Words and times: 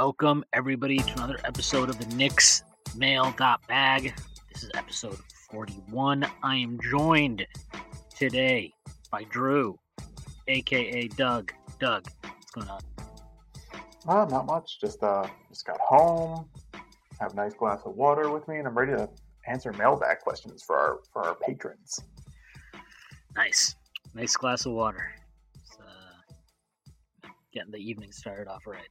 Welcome, 0.00 0.44
everybody, 0.52 0.98
to 0.98 1.12
another 1.14 1.40
episode 1.42 1.88
of 1.88 1.98
the 1.98 2.14
Knicks 2.14 2.62
Mail 2.94 3.34
Bag. 3.66 4.14
This 4.52 4.62
is 4.62 4.70
episode 4.74 5.18
41. 5.50 6.24
I 6.44 6.54
am 6.54 6.78
joined 6.80 7.44
today 8.16 8.72
by 9.10 9.24
Drew, 9.24 9.76
aka 10.46 11.08
Doug. 11.08 11.52
Doug, 11.80 12.06
what's 12.22 12.50
going 12.52 12.68
on? 12.68 12.80
Uh, 14.06 14.24
not 14.26 14.46
much. 14.46 14.80
Just 14.80 15.02
uh, 15.02 15.26
just 15.48 15.66
got 15.66 15.80
home, 15.80 16.48
have 17.20 17.32
a 17.32 17.34
nice 17.34 17.54
glass 17.54 17.80
of 17.84 17.96
water 17.96 18.30
with 18.30 18.46
me, 18.46 18.58
and 18.58 18.68
I'm 18.68 18.78
ready 18.78 18.92
to 18.92 19.08
answer 19.48 19.72
mailbag 19.72 20.20
questions 20.20 20.62
for 20.62 20.78
our 20.78 21.00
for 21.12 21.26
our 21.26 21.34
patrons. 21.34 21.98
Nice, 23.34 23.74
nice 24.14 24.36
glass 24.36 24.64
of 24.64 24.74
water. 24.74 25.10
uh, 25.80 27.28
getting 27.52 27.72
the 27.72 27.78
evening 27.78 28.12
started 28.12 28.46
off 28.46 28.64
right 28.64 28.86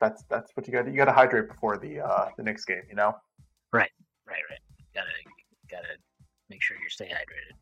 that's 0.00 0.24
that's 0.24 0.50
what 0.56 0.66
you 0.66 0.72
got. 0.72 0.86
You 0.86 0.96
got 0.96 1.06
to 1.06 1.12
hydrate 1.12 1.48
before 1.48 1.78
the 1.78 2.00
uh, 2.00 2.28
the 2.36 2.42
next 2.42 2.64
game. 2.64 2.82
You 2.88 2.96
know. 2.96 3.16
Right, 3.72 3.90
right, 4.26 4.42
right. 4.50 4.58
Gotta 4.94 5.08
gotta 5.70 5.96
make 6.48 6.62
sure 6.62 6.76
you 6.82 6.88
stay 6.88 7.06
hydrated. 7.06 7.56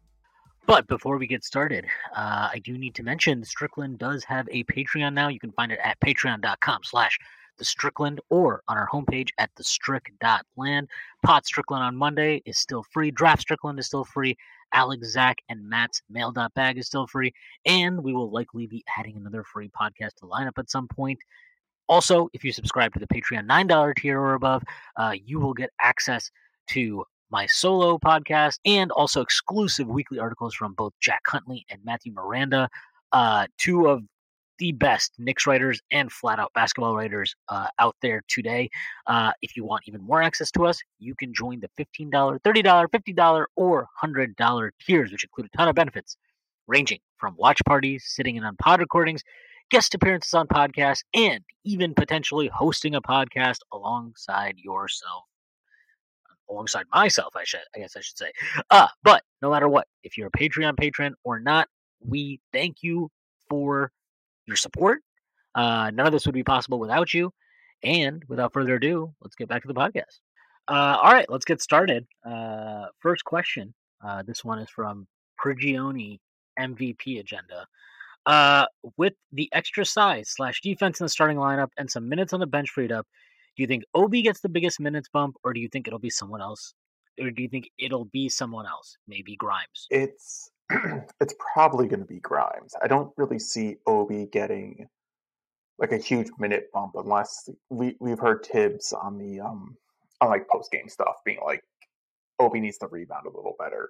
But 0.66 0.86
before 0.86 1.16
we 1.16 1.26
get 1.26 1.44
started, 1.44 1.86
uh, 2.14 2.50
I 2.52 2.60
do 2.62 2.76
need 2.76 2.94
to 2.96 3.02
mention 3.02 3.42
Strickland 3.42 3.98
does 3.98 4.22
have 4.24 4.46
a 4.50 4.64
Patreon 4.64 5.14
now. 5.14 5.28
You 5.28 5.40
can 5.40 5.52
find 5.52 5.72
it 5.72 5.78
at 5.82 5.98
patreon.com 6.00 6.80
slash 6.84 7.18
the 7.56 7.64
Strickland 7.64 8.20
or 8.28 8.62
on 8.68 8.76
our 8.76 8.86
homepage 8.86 9.30
at 9.38 9.50
the 9.56 9.64
strick.land. 9.64 10.88
Pod 11.24 11.46
Strickland 11.46 11.82
on 11.82 11.96
Monday 11.96 12.42
is 12.44 12.58
still 12.58 12.84
free. 12.90 13.10
Draft 13.10 13.42
Strickland 13.42 13.78
is 13.78 13.86
still 13.86 14.04
free. 14.04 14.36
Alex, 14.72 15.10
Zach, 15.10 15.38
and 15.48 15.66
Matt's 15.66 16.02
mail.bag 16.10 16.78
is 16.78 16.86
still 16.86 17.06
free. 17.06 17.32
And 17.64 18.02
we 18.02 18.12
will 18.12 18.30
likely 18.30 18.66
be 18.66 18.84
adding 18.98 19.16
another 19.16 19.44
free 19.44 19.68
podcast 19.68 20.16
to 20.16 20.26
lineup 20.26 20.58
at 20.58 20.70
some 20.70 20.86
point. 20.88 21.18
Also, 21.88 22.28
if 22.32 22.44
you 22.44 22.52
subscribe 22.52 22.92
to 22.92 22.98
the 22.98 23.06
Patreon 23.06 23.46
$9 23.46 23.96
tier 23.96 24.20
or 24.20 24.34
above, 24.34 24.62
uh, 24.96 25.14
you 25.24 25.40
will 25.40 25.54
get 25.54 25.70
access 25.80 26.30
to 26.68 27.04
my 27.30 27.46
solo 27.46 27.98
podcast 27.98 28.58
and 28.64 28.90
also 28.92 29.20
exclusive 29.20 29.86
weekly 29.86 30.18
articles 30.18 30.54
from 30.54 30.74
both 30.74 30.92
Jack 31.00 31.22
Huntley 31.26 31.64
and 31.70 31.84
Matthew 31.84 32.12
Miranda, 32.12 32.68
uh, 33.12 33.46
two 33.58 33.88
of 33.88 34.02
the 34.58 34.72
best 34.72 35.12
Knicks 35.18 35.46
writers 35.46 35.80
and 35.90 36.10
flat 36.10 36.38
out 36.38 36.52
basketball 36.54 36.96
writers 36.96 37.34
uh, 37.48 37.68
out 37.78 37.96
there 38.02 38.22
today. 38.28 38.68
Uh, 39.06 39.32
if 39.40 39.56
you 39.56 39.64
want 39.64 39.84
even 39.86 40.02
more 40.02 40.20
access 40.20 40.50
to 40.52 40.66
us, 40.66 40.80
you 40.98 41.14
can 41.14 41.32
join 41.32 41.60
the 41.60 41.68
$15, 41.78 42.10
$30, 42.10 42.40
$50, 42.42 43.44
or 43.56 43.86
$100 44.02 44.70
tiers, 44.84 45.12
which 45.12 45.24
include 45.24 45.48
a 45.52 45.56
ton 45.56 45.68
of 45.68 45.74
benefits, 45.74 46.16
ranging 46.66 46.98
from 47.18 47.34
watch 47.36 47.60
parties, 47.66 48.04
sitting 48.06 48.36
in 48.36 48.44
on 48.44 48.56
pod 48.56 48.80
recordings, 48.80 49.22
guest 49.70 49.94
appearances 49.94 50.34
on 50.34 50.46
podcasts, 50.46 51.02
and 51.14 51.42
even 51.64 51.94
potentially 51.94 52.50
hosting 52.52 52.94
a 52.94 53.02
podcast 53.02 53.58
alongside 53.72 54.56
yourself. 54.58 55.24
Alongside 56.50 56.86
myself, 56.94 57.36
I 57.36 57.44
should, 57.44 57.60
I 57.76 57.80
guess 57.80 57.94
I 57.96 58.00
should 58.00 58.16
say. 58.16 58.32
Uh, 58.70 58.88
but 59.02 59.22
no 59.42 59.50
matter 59.50 59.68
what, 59.68 59.86
if 60.02 60.16
you're 60.16 60.28
a 60.28 60.38
Patreon 60.38 60.78
patron 60.78 61.14
or 61.22 61.38
not, 61.38 61.68
we 62.00 62.40
thank 62.52 62.82
you 62.82 63.10
for 63.50 63.92
your 64.46 64.56
support. 64.56 65.00
Uh, 65.54 65.90
none 65.92 66.06
of 66.06 66.12
this 66.12 66.24
would 66.24 66.34
be 66.34 66.44
possible 66.44 66.78
without 66.78 67.12
you. 67.12 67.32
And 67.82 68.24
without 68.28 68.52
further 68.52 68.76
ado, 68.76 69.14
let's 69.20 69.36
get 69.36 69.48
back 69.48 69.62
to 69.62 69.68
the 69.68 69.74
podcast. 69.74 70.20
Uh, 70.68 70.98
all 71.02 71.12
right, 71.12 71.28
let's 71.30 71.44
get 71.44 71.60
started. 71.60 72.06
Uh, 72.24 72.86
first 73.00 73.24
question. 73.24 73.74
Uh, 74.04 74.22
this 74.22 74.44
one 74.44 74.58
is 74.58 74.68
from 74.68 75.06
Prigioni 75.42 76.18
MVP 76.58 77.20
Agenda. 77.20 77.66
Uh, 78.28 78.66
with 78.98 79.14
the 79.32 79.48
extra 79.54 79.86
size 79.86 80.28
slash 80.28 80.60
defense 80.60 81.00
in 81.00 81.04
the 81.04 81.08
starting 81.08 81.38
lineup 81.38 81.70
and 81.78 81.90
some 81.90 82.10
minutes 82.10 82.34
on 82.34 82.40
the 82.40 82.46
bench 82.46 82.68
freed 82.68 82.92
up, 82.92 83.06
do 83.56 83.62
you 83.62 83.66
think 83.66 83.84
Obi 83.94 84.20
gets 84.20 84.40
the 84.40 84.50
biggest 84.50 84.78
minutes 84.80 85.08
bump, 85.08 85.36
or 85.42 85.54
do 85.54 85.60
you 85.60 85.68
think 85.68 85.88
it'll 85.88 85.98
be 85.98 86.10
someone 86.10 86.42
else, 86.42 86.74
or 87.18 87.30
do 87.30 87.42
you 87.42 87.48
think 87.48 87.70
it'll 87.78 88.04
be 88.04 88.28
someone 88.28 88.66
else, 88.66 88.98
maybe 89.08 89.34
Grimes? 89.34 89.86
It's 89.88 90.50
it's 91.20 91.34
probably 91.54 91.88
going 91.88 92.00
to 92.00 92.06
be 92.06 92.20
Grimes. 92.20 92.74
I 92.82 92.86
don't 92.86 93.10
really 93.16 93.38
see 93.38 93.76
Obi 93.86 94.26
getting 94.30 94.86
like 95.78 95.92
a 95.92 95.96
huge 95.96 96.28
minute 96.38 96.68
bump 96.74 96.96
unless 96.96 97.48
we 97.70 97.96
we've 97.98 98.18
heard 98.18 98.44
Thibs 98.44 98.92
on 98.92 99.16
the 99.16 99.40
um 99.40 99.74
on 100.20 100.28
like 100.28 100.46
post 100.48 100.70
game 100.70 100.90
stuff 100.90 101.16
being 101.24 101.38
like 101.42 101.62
Obi 102.38 102.60
needs 102.60 102.76
to 102.78 102.88
rebound 102.88 103.24
a 103.26 103.34
little 103.34 103.56
better. 103.58 103.88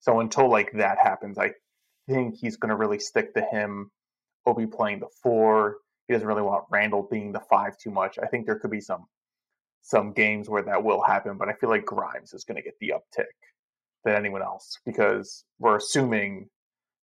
So 0.00 0.18
until 0.18 0.50
like 0.50 0.72
that 0.72 0.98
happens, 0.98 1.38
I 1.38 1.52
think 2.08 2.36
he's 2.36 2.56
going 2.56 2.70
to 2.70 2.76
really 2.76 2.98
stick 2.98 3.34
to 3.34 3.42
him. 3.42 3.90
Obi 4.46 4.66
playing 4.66 5.00
the 5.00 5.08
four. 5.22 5.78
He 6.06 6.14
doesn't 6.14 6.28
really 6.28 6.42
want 6.42 6.64
Randall 6.70 7.08
being 7.10 7.32
the 7.32 7.42
five 7.50 7.76
too 7.78 7.90
much. 7.90 8.18
I 8.22 8.26
think 8.26 8.46
there 8.46 8.58
could 8.58 8.70
be 8.70 8.80
some 8.80 9.06
some 9.82 10.12
games 10.12 10.48
where 10.48 10.62
that 10.62 10.82
will 10.82 11.02
happen, 11.02 11.36
but 11.38 11.48
I 11.48 11.52
feel 11.52 11.70
like 11.70 11.84
Grimes 11.84 12.32
is 12.32 12.44
going 12.44 12.56
to 12.56 12.62
get 12.62 12.74
the 12.80 12.92
uptick 12.94 13.26
than 14.04 14.16
anyone 14.16 14.42
else 14.42 14.78
because 14.84 15.44
we're 15.58 15.76
assuming 15.76 16.48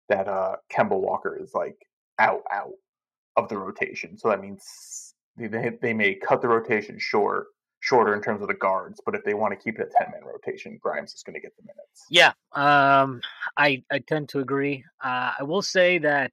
that 0.08 0.28
uh 0.28 0.56
Kemba 0.72 0.98
Walker 0.98 1.38
is 1.40 1.52
like 1.54 1.76
out 2.18 2.42
out 2.50 2.72
of 3.36 3.48
the 3.48 3.58
rotation. 3.58 4.18
So 4.18 4.28
that 4.28 4.40
means 4.40 5.14
they 5.36 5.72
they 5.80 5.94
may 5.94 6.14
cut 6.14 6.42
the 6.42 6.48
rotation 6.48 6.98
short 6.98 7.46
shorter 7.82 8.14
in 8.14 8.22
terms 8.22 8.40
of 8.40 8.48
the 8.48 8.54
guards, 8.54 9.00
but 9.04 9.14
if 9.14 9.24
they 9.24 9.34
want 9.34 9.52
to 9.52 9.62
keep 9.62 9.78
it 9.78 9.90
a 9.92 10.04
10 10.04 10.12
man 10.12 10.24
rotation, 10.24 10.78
Grimes 10.80 11.12
is 11.14 11.22
going 11.24 11.34
to 11.34 11.40
get 11.40 11.52
the 11.56 11.62
minutes. 11.62 12.06
Yeah, 12.08 12.32
um, 12.52 13.20
I, 13.56 13.82
I 13.90 13.98
tend 13.98 14.28
to 14.30 14.38
agree. 14.38 14.84
Uh, 15.04 15.32
I 15.40 15.42
will 15.42 15.62
say 15.62 15.98
that 15.98 16.32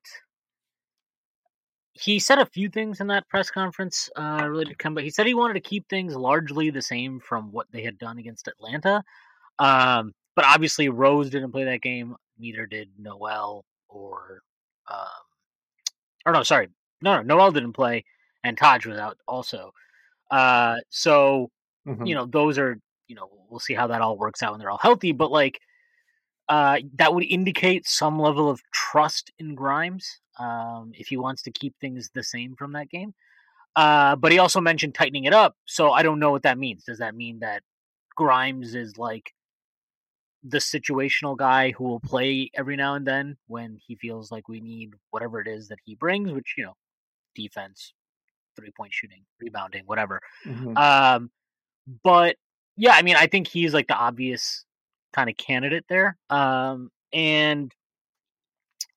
he 1.93 2.19
said 2.19 2.37
a 2.37 2.45
few 2.45 2.69
things 2.69 3.01
in 3.01 3.07
that 3.07 3.27
press 3.29 3.49
conference 3.49 4.11
uh, 4.15 4.45
related 4.47 4.77
to 4.77 4.83
Kemba. 4.83 5.01
He 5.01 5.09
said 5.09 5.25
he 5.25 5.33
wanted 5.33 5.55
to 5.55 5.59
keep 5.59 5.89
things 5.89 6.15
largely 6.15 6.69
the 6.69 6.83
same 6.83 7.19
from 7.19 7.51
what 7.51 7.65
they 7.71 7.81
had 7.81 7.97
done 7.97 8.19
against 8.19 8.47
Atlanta. 8.47 9.03
Um, 9.57 10.13
but 10.35 10.45
obviously, 10.45 10.87
Rose 10.87 11.31
didn't 11.31 11.51
play 11.51 11.65
that 11.65 11.81
game. 11.81 12.15
Neither 12.37 12.67
did 12.67 12.89
Noel 12.99 13.65
or, 13.89 14.43
um, 14.87 15.07
or 16.27 16.31
no, 16.31 16.43
sorry, 16.43 16.69
no, 17.01 17.17
no, 17.17 17.21
Noel 17.23 17.51
didn't 17.51 17.73
play, 17.73 18.05
and 18.43 18.55
Taj 18.55 18.85
was 18.85 18.99
out 18.99 19.17
also. 19.27 19.73
Uh, 20.31 20.77
so 20.89 21.51
Mhm. 21.87 22.07
you 22.07 22.15
know 22.15 22.25
those 22.25 22.57
are 22.57 22.79
you 23.07 23.15
know 23.15 23.29
we'll 23.49 23.59
see 23.59 23.73
how 23.73 23.87
that 23.87 24.01
all 24.01 24.17
works 24.17 24.43
out 24.43 24.51
when 24.51 24.59
they're 24.59 24.69
all 24.69 24.77
healthy. 24.77 25.11
But 25.11 25.31
like 25.31 25.59
uh, 26.49 26.79
that 26.95 27.13
would 27.13 27.23
indicate 27.25 27.87
some 27.87 28.19
level 28.19 28.49
of 28.49 28.61
trust 28.73 29.31
in 29.37 29.53
Grimes 29.55 30.19
um, 30.39 30.91
if 30.95 31.07
he 31.07 31.17
wants 31.17 31.43
to 31.43 31.51
keep 31.51 31.75
things 31.79 32.09
the 32.13 32.23
same 32.23 32.55
from 32.55 32.73
that 32.73 32.89
game. 32.89 33.13
Uh, 33.75 34.15
but 34.15 34.31
he 34.31 34.39
also 34.39 34.59
mentioned 34.59 34.95
tightening 34.95 35.25
it 35.25 35.33
up, 35.33 35.55
so 35.65 35.91
I 35.91 36.01
don't 36.01 36.19
know 36.19 36.31
what 36.31 36.43
that 36.43 36.57
means. 36.57 36.83
Does 36.83 36.97
that 36.99 37.15
mean 37.15 37.39
that 37.39 37.61
Grimes 38.15 38.73
is 38.75 38.97
like 38.97 39.31
the 40.43 40.57
situational 40.57 41.37
guy 41.37 41.71
who 41.71 41.83
will 41.83 41.99
play 41.99 42.49
every 42.55 42.75
now 42.75 42.95
and 42.95 43.05
then 43.05 43.37
when 43.47 43.77
he 43.85 43.95
feels 43.95 44.31
like 44.31 44.47
we 44.47 44.59
need 44.61 44.93
whatever 45.11 45.39
it 45.41 45.47
is 45.47 45.67
that 45.67 45.79
he 45.83 45.95
brings, 45.95 46.31
which 46.31 46.55
you 46.57 46.63
know, 46.65 46.75
defense, 47.35 47.93
three 48.55 48.71
point 48.71 48.93
shooting, 48.93 49.23
rebounding, 49.39 49.83
whatever. 49.85 50.21
Mhm. 50.45 50.77
Um, 50.77 51.31
but 52.03 52.35
yeah, 52.77 52.93
I 52.93 53.01
mean, 53.01 53.15
I 53.15 53.27
think 53.27 53.47
he's 53.47 53.73
like 53.73 53.87
the 53.87 53.95
obvious 53.95 54.65
kind 55.13 55.29
of 55.29 55.37
candidate 55.37 55.85
there. 55.89 56.17
Um, 56.29 56.91
and 57.11 57.73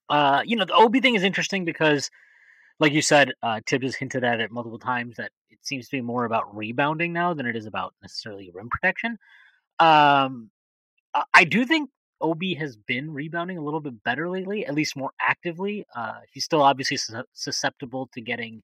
uh, 0.09 0.43
you 0.45 0.57
know, 0.57 0.65
the 0.65 0.75
Obi 0.75 1.01
thing 1.01 1.15
is 1.15 1.23
interesting 1.23 1.65
because, 1.65 2.11
like 2.79 2.93
you 2.93 3.03
said, 3.03 3.33
uh, 3.43 3.61
Thibs 3.67 3.85
has 3.87 3.95
hinted 3.95 4.25
at 4.25 4.41
it 4.41 4.51
multiple 4.51 4.79
times 4.79 5.17
that 5.17 5.31
it 5.51 5.59
seems 5.63 5.87
to 5.89 5.97
be 5.97 6.01
more 6.03 6.25
about 6.27 6.55
rebounding 6.55 7.13
now 7.13 7.33
than 7.33 7.47
it 7.47 7.57
is 7.57 7.67
about 7.67 7.95
necessarily 8.03 8.51
rim 8.53 8.69
protection. 8.69 9.19
Um, 9.79 10.51
I- 11.35 11.45
do 11.45 11.65
think 11.65 11.91
Obi 12.21 12.55
has 12.55 12.77
been 12.77 13.13
rebounding 13.13 13.59
a 13.59 13.63
little 13.63 13.81
bit 13.81 14.03
better 14.05 14.29
lately, 14.29 14.67
at 14.67 14.75
least 14.75 14.97
more 14.97 15.13
actively. 15.21 15.85
Uh, 15.95 16.21
he's 16.33 16.45
still 16.45 16.63
obviously 16.63 16.97
sus- 16.97 17.25
susceptible 17.33 18.09
to 18.13 18.21
getting 18.21 18.63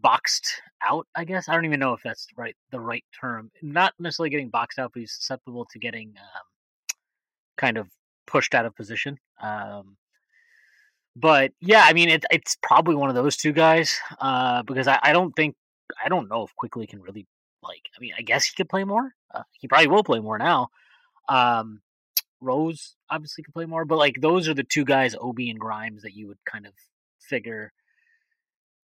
boxed 0.00 0.62
out. 0.88 1.06
I 1.14 1.24
guess 1.24 1.48
I 1.48 1.54
don't 1.54 1.64
even 1.64 1.80
know 1.80 1.92
if 1.92 2.02
that's 2.02 2.26
right 2.36 2.56
the 2.70 2.80
right 2.80 3.04
term. 3.20 3.50
Not 3.62 3.94
necessarily 3.98 4.30
getting 4.30 4.50
boxed 4.50 4.78
out, 4.78 4.92
but 4.92 5.00
he's 5.00 5.12
susceptible 5.12 5.66
to 5.72 5.78
getting 5.78 6.14
um, 6.18 6.96
kind 7.56 7.76
of 7.78 7.88
pushed 8.26 8.54
out 8.54 8.66
of 8.66 8.76
position. 8.76 9.18
Um, 9.42 9.96
but 11.16 11.52
yeah, 11.60 11.82
I 11.84 11.92
mean, 11.92 12.08
it, 12.08 12.24
it's 12.30 12.56
probably 12.62 12.94
one 12.94 13.08
of 13.08 13.14
those 13.14 13.36
two 13.36 13.52
guys 13.52 13.98
uh, 14.20 14.62
because 14.62 14.86
I, 14.86 14.98
I 15.02 15.12
don't 15.12 15.34
think 15.34 15.56
I 16.02 16.08
don't 16.08 16.28
know 16.28 16.44
if 16.44 16.54
Quickley 16.56 16.86
can 16.86 17.00
really 17.00 17.26
like. 17.62 17.82
I 17.96 18.00
mean, 18.00 18.12
I 18.16 18.22
guess 18.22 18.44
he 18.44 18.54
could 18.54 18.68
play 18.68 18.84
more. 18.84 19.12
Uh, 19.34 19.42
he 19.52 19.68
probably 19.68 19.88
will 19.88 20.04
play 20.04 20.20
more 20.20 20.38
now. 20.38 20.68
Um, 21.28 21.80
Rose 22.40 22.94
obviously 23.10 23.42
could 23.42 23.54
play 23.54 23.66
more, 23.66 23.84
but 23.84 23.98
like 23.98 24.20
those 24.20 24.48
are 24.48 24.54
the 24.54 24.64
two 24.64 24.84
guys, 24.84 25.16
Obi 25.20 25.50
and 25.50 25.58
Grimes, 25.58 26.02
that 26.02 26.14
you 26.14 26.28
would 26.28 26.38
kind 26.44 26.66
of 26.66 26.72
figure 27.20 27.72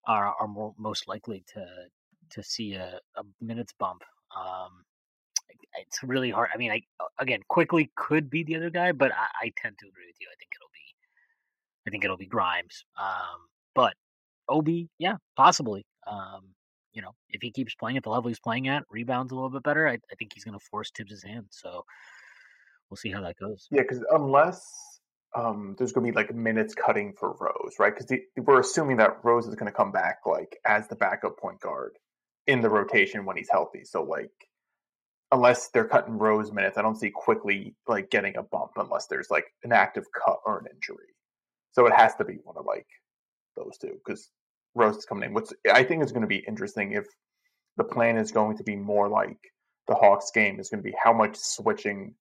are 0.07 0.35
are 0.41 0.49
more, 0.49 0.75
most 0.79 1.09
likely 1.09 1.45
to 1.55 1.67
to 2.31 2.43
see 2.43 2.75
a, 2.75 3.01
a 3.17 3.23
minutes 3.41 3.75
bump. 3.79 4.03
Um, 4.37 4.85
it's 5.79 6.03
really 6.03 6.31
hard. 6.31 6.51
I 6.55 6.57
mean, 6.57 6.71
I 6.71 6.83
again, 7.19 7.41
Quickley 7.49 7.91
could 7.97 8.31
be 8.31 8.43
the 8.43 8.57
other 8.57 8.71
guy, 8.71 8.93
but 8.93 9.13
I, 9.13 9.47
I 9.47 9.53
tend 9.61 9.77
to 9.79 9.89
agree 9.89 10.07
with 10.07 10.17
you. 10.21 10.29
I 10.31 10.37
think 10.39 10.51
it'll 10.57 10.71
be, 10.73 10.95
I 11.87 11.91
think 11.91 12.05
it'll 12.05 12.17
be 12.17 12.27
Grimes. 12.27 12.85
Um, 12.99 13.49
but 13.75 13.95
Ob, 14.49 14.69
yeah, 14.99 15.17
possibly. 15.37 15.85
Um, 16.07 16.55
you 16.93 17.03
know, 17.03 17.15
if 17.29 17.43
he 17.43 17.51
keeps 17.51 17.75
playing 17.75 17.97
at 17.97 18.05
the 18.05 18.11
level 18.11 18.29
he's 18.29 18.39
playing 18.39 18.69
at, 18.69 18.85
rebounds 18.89 19.33
a 19.33 19.35
little 19.35 19.51
bit 19.51 19.65
better, 19.65 19.89
I, 19.89 19.95
I 19.95 20.15
think 20.19 20.33
he's 20.33 20.45
going 20.45 20.59
to 20.59 20.65
force 20.71 20.91
Thibs' 20.97 21.25
hand. 21.25 21.47
So 21.51 21.85
we'll 22.89 22.97
see 22.97 23.11
how 23.11 23.21
that 23.23 23.37
goes. 23.37 23.67
Yeah, 23.71 23.83
because 23.83 24.05
unless 24.13 24.94
um, 25.35 25.75
there's 25.79 25.93
going 25.93 26.07
to 26.07 26.13
be 26.13 26.17
like 26.17 26.35
minutes 26.35 26.75
cutting 26.75 27.13
for 27.13 27.33
Rose, 27.41 27.75
right? 27.79 27.95
Because 27.95 28.21
we're 28.37 28.61
assuming 28.61 28.99
that 28.99 29.19
Rose 29.25 29.47
is 29.47 29.55
going 29.55 29.71
to 29.71 29.77
come 29.77 29.91
back 29.91 30.19
like 30.27 30.57
as 30.65 30.87
the 30.89 30.97
backup 30.97 31.39
point 31.39 31.61
guard 31.61 31.93
in 32.47 32.61
the 32.61 32.69
rotation 32.69 33.25
when 33.25 33.37
he's 33.37 33.51
healthy. 33.51 33.85
So 33.85 34.03
like, 34.05 34.31
unless 35.33 35.69
they're 35.71 35.89
cutting 35.89 36.19
Rose 36.19 36.53
minutes, 36.53 36.79
I 36.79 36.83
don't 36.83 36.99
see 36.99 37.11
Quickley 37.11 37.75
like 37.89 38.11
getting 38.11 38.37
a 38.37 38.43
bump 38.43 38.73
unless 38.77 39.07
there's 39.07 39.31
like 39.31 39.47
an 39.65 39.73
active 39.73 40.05
cut 40.13 40.39
or 40.47 40.59
an 40.59 40.67
injury. 40.73 41.09
So 41.73 41.87
it 41.87 41.95
has 41.95 42.15
to 42.17 42.25
be 42.25 42.39
one 42.45 42.57
of 42.57 42.65
like 42.67 42.87
those 43.57 43.77
two 43.81 43.99
because 44.05 44.31
Rose 44.77 44.97
is 44.97 45.05
coming 45.05 45.29
in. 45.29 45.35
What's 45.35 45.53
I 45.73 45.83
think 45.83 46.05
is 46.05 46.13
going 46.13 46.23
to 46.23 46.29
be 46.29 46.45
interesting 46.47 46.93
if 46.93 47.07
the 47.77 47.85
plan 47.85 48.17
is 48.17 48.31
going 48.31 48.57
to 48.59 48.63
be 48.63 48.77
more 48.77 49.09
like 49.09 49.39
the 49.89 49.95
Hawks 49.95 50.31
game 50.31 50.61
is 50.61 50.69
going 50.69 50.83
to 50.83 50.89
be 50.89 50.97
how 51.03 51.13
much 51.13 51.37
switching 51.37 52.15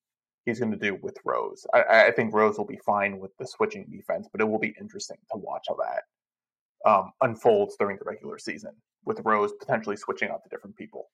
he's 0.45 0.59
going 0.59 0.71
to 0.71 0.77
do 0.77 0.97
with 1.01 1.17
Rose. 1.23 1.65
I, 1.73 2.07
I, 2.07 2.11
think 2.11 2.33
Rose 2.33 2.57
will 2.57 2.65
be 2.65 2.79
fine 2.85 3.19
with 3.19 3.35
the 3.37 3.47
switching 3.47 3.85
defense, 3.85 4.27
but 4.31 4.41
it 4.41 4.45
will 4.45 4.59
be 4.59 4.75
interesting 4.79 5.17
to 5.31 5.37
watch 5.37 5.65
how 5.69 5.75
that 5.75 6.89
um, 6.89 7.11
unfolds 7.21 7.75
during 7.79 7.97
the 7.97 8.05
regular 8.05 8.37
season 8.37 8.71
with 9.05 9.21
Rose 9.23 9.51
potentially 9.59 9.95
switching 9.95 10.29
out 10.29 10.43
to 10.43 10.49
different 10.49 10.75
people. 10.75 11.09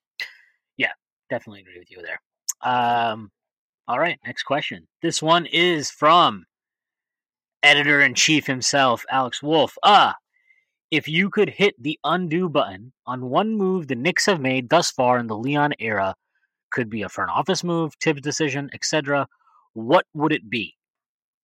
Yeah, 0.77 0.91
definitely 1.29 1.61
agree 1.61 1.79
with 1.79 1.91
you 1.91 2.01
there. 2.01 2.21
Um, 2.61 3.31
all 3.87 3.99
right, 3.99 4.19
next 4.25 4.43
question. 4.43 4.87
This 5.01 5.21
one 5.21 5.45
is 5.45 5.89
from 5.89 6.45
editor 7.63 8.01
in 8.01 8.13
chief 8.13 8.45
himself, 8.45 9.05
Alex 9.09 9.43
Wolf. 9.43 9.77
Ah, 9.83 10.15
if 10.91 11.07
you 11.07 11.29
could 11.29 11.49
hit 11.49 11.81
the 11.81 11.99
undo 12.03 12.49
button 12.49 12.91
on 13.05 13.29
one 13.29 13.55
move 13.55 13.87
the 13.87 13.95
Knicks 13.95 14.25
have 14.25 14.41
made 14.41 14.69
thus 14.69 14.91
far 14.91 15.19
in 15.19 15.27
the 15.27 15.37
Leon 15.37 15.73
era, 15.79 16.15
could 16.71 16.89
be 16.89 17.03
a 17.03 17.09
front 17.09 17.31
office 17.31 17.63
move, 17.63 17.93
Thibs 18.01 18.21
decision, 18.21 18.69
etc. 18.73 19.27
What 19.73 20.05
would 20.13 20.31
it 20.31 20.49
be? 20.49 20.75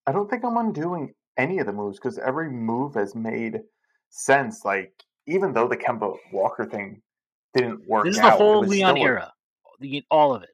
I 0.08 0.12
don't 0.12 0.30
think 0.30 0.44
I'm 0.44 0.58
undoing 0.58 1.14
any 1.38 1.60
of 1.60 1.66
the 1.66 1.74
moves 1.74 1.98
because 2.00 2.18
every 2.20 2.50
move 2.50 2.96
has 2.96 3.16
made 3.16 3.62
sense. 4.10 4.64
Like 4.64 4.94
even 5.28 5.54
though 5.54 5.68
the 5.68 5.78
Kemba 5.78 6.16
Walker 6.32 6.66
thing 6.66 7.02
didn't 7.54 7.88
work, 7.88 8.06
this 8.06 8.16
is 8.16 8.22
out, 8.22 8.38
the 8.38 8.44
whole 8.44 8.62
Leon 8.62 8.98
era, 8.98 9.34
the, 9.80 10.04
all 10.12 10.34
of 10.34 10.44
it. 10.44 10.50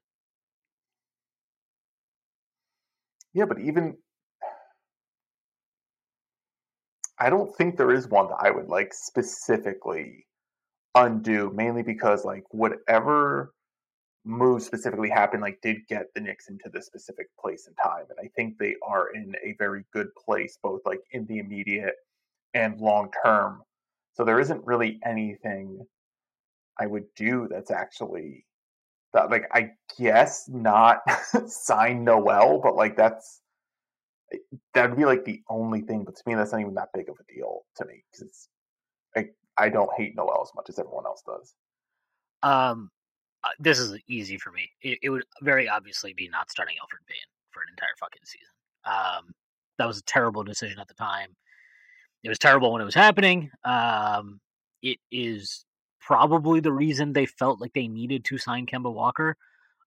Yeah, 3.34 3.46
but 3.46 3.60
even 3.60 3.96
I 7.18 7.30
don't 7.30 7.54
think 7.56 7.76
there 7.76 7.92
is 7.92 8.08
one 8.08 8.28
that 8.28 8.38
I 8.40 8.50
would 8.50 8.68
like 8.68 8.92
specifically 8.92 10.26
undo, 10.94 11.52
mainly 11.54 11.82
because 11.82 12.24
like 12.24 12.44
whatever 12.50 13.54
move 14.24 14.62
specifically 14.62 15.08
happened 15.08 15.42
like 15.42 15.60
did 15.62 15.78
get 15.88 16.06
the 16.14 16.20
Knicks 16.20 16.48
into 16.48 16.68
this 16.68 16.86
specific 16.86 17.26
place 17.38 17.66
and 17.66 17.76
time. 17.82 18.04
And 18.10 18.18
I 18.20 18.30
think 18.36 18.56
they 18.58 18.76
are 18.86 19.12
in 19.14 19.34
a 19.44 19.54
very 19.58 19.84
good 19.92 20.14
place, 20.14 20.58
both 20.62 20.80
like 20.86 21.00
in 21.10 21.26
the 21.26 21.38
immediate 21.38 21.96
and 22.54 22.80
long 22.80 23.10
term. 23.24 23.62
So 24.14 24.24
there 24.24 24.40
isn't 24.40 24.64
really 24.64 25.00
anything 25.04 25.84
I 26.78 26.86
would 26.86 27.06
do 27.16 27.48
that's 27.50 27.70
actually 27.70 28.46
that 29.12 29.30
like 29.30 29.44
I 29.52 29.70
guess 29.98 30.48
not 30.48 31.00
sign 31.46 32.04
Noel, 32.04 32.60
but 32.62 32.76
like 32.76 32.96
that's 32.96 33.40
that'd 34.72 34.96
be 34.96 35.04
like 35.04 35.24
the 35.24 35.42
only 35.48 35.82
thing. 35.82 36.04
But 36.04 36.16
to 36.16 36.22
me, 36.26 36.34
that's 36.34 36.52
not 36.52 36.60
even 36.60 36.74
that 36.74 36.88
big 36.94 37.08
of 37.08 37.16
a 37.20 37.32
deal 37.32 37.62
to 37.76 37.84
me 37.84 38.04
because 38.10 38.26
it's 38.26 38.48
I 39.16 39.28
I 39.58 39.68
don't 39.68 39.90
hate 39.96 40.14
Noel 40.16 40.42
as 40.42 40.54
much 40.54 40.68
as 40.68 40.78
everyone 40.78 41.06
else 41.06 41.22
does. 41.26 41.54
Um, 42.42 42.90
uh, 43.44 43.48
this 43.58 43.78
is 43.78 43.98
easy 44.08 44.38
for 44.38 44.52
me. 44.52 44.70
It, 44.82 44.98
it, 45.02 45.10
would 45.10 45.24
very 45.42 45.68
obviously 45.68 46.12
be 46.12 46.28
not 46.28 46.50
starting 46.50 46.76
Elfrid 46.76 47.06
Payton 47.06 47.28
for 47.50 47.60
an 47.60 47.68
entire 47.70 47.94
fucking 47.98 48.22
season. 48.24 48.54
Um, 48.84 49.34
that 49.78 49.86
was 49.86 49.98
a 49.98 50.04
terrible 50.04 50.44
decision 50.44 50.78
at 50.78 50.88
the 50.88 50.94
time. 50.94 51.34
It 52.22 52.28
was 52.28 52.38
terrible 52.38 52.72
when 52.72 52.82
it 52.82 52.86
was 52.86 52.94
happening. 52.94 53.50
Um, 53.64 54.40
it 54.82 54.98
is 55.10 55.64
probably 56.00 56.60
the 56.60 56.72
reason 56.72 57.12
they 57.12 57.26
felt 57.26 57.60
like 57.60 57.72
they 57.72 57.88
needed 57.88 58.24
to 58.26 58.38
sign 58.38 58.66
Kemba 58.66 58.92
Walker, 58.92 59.36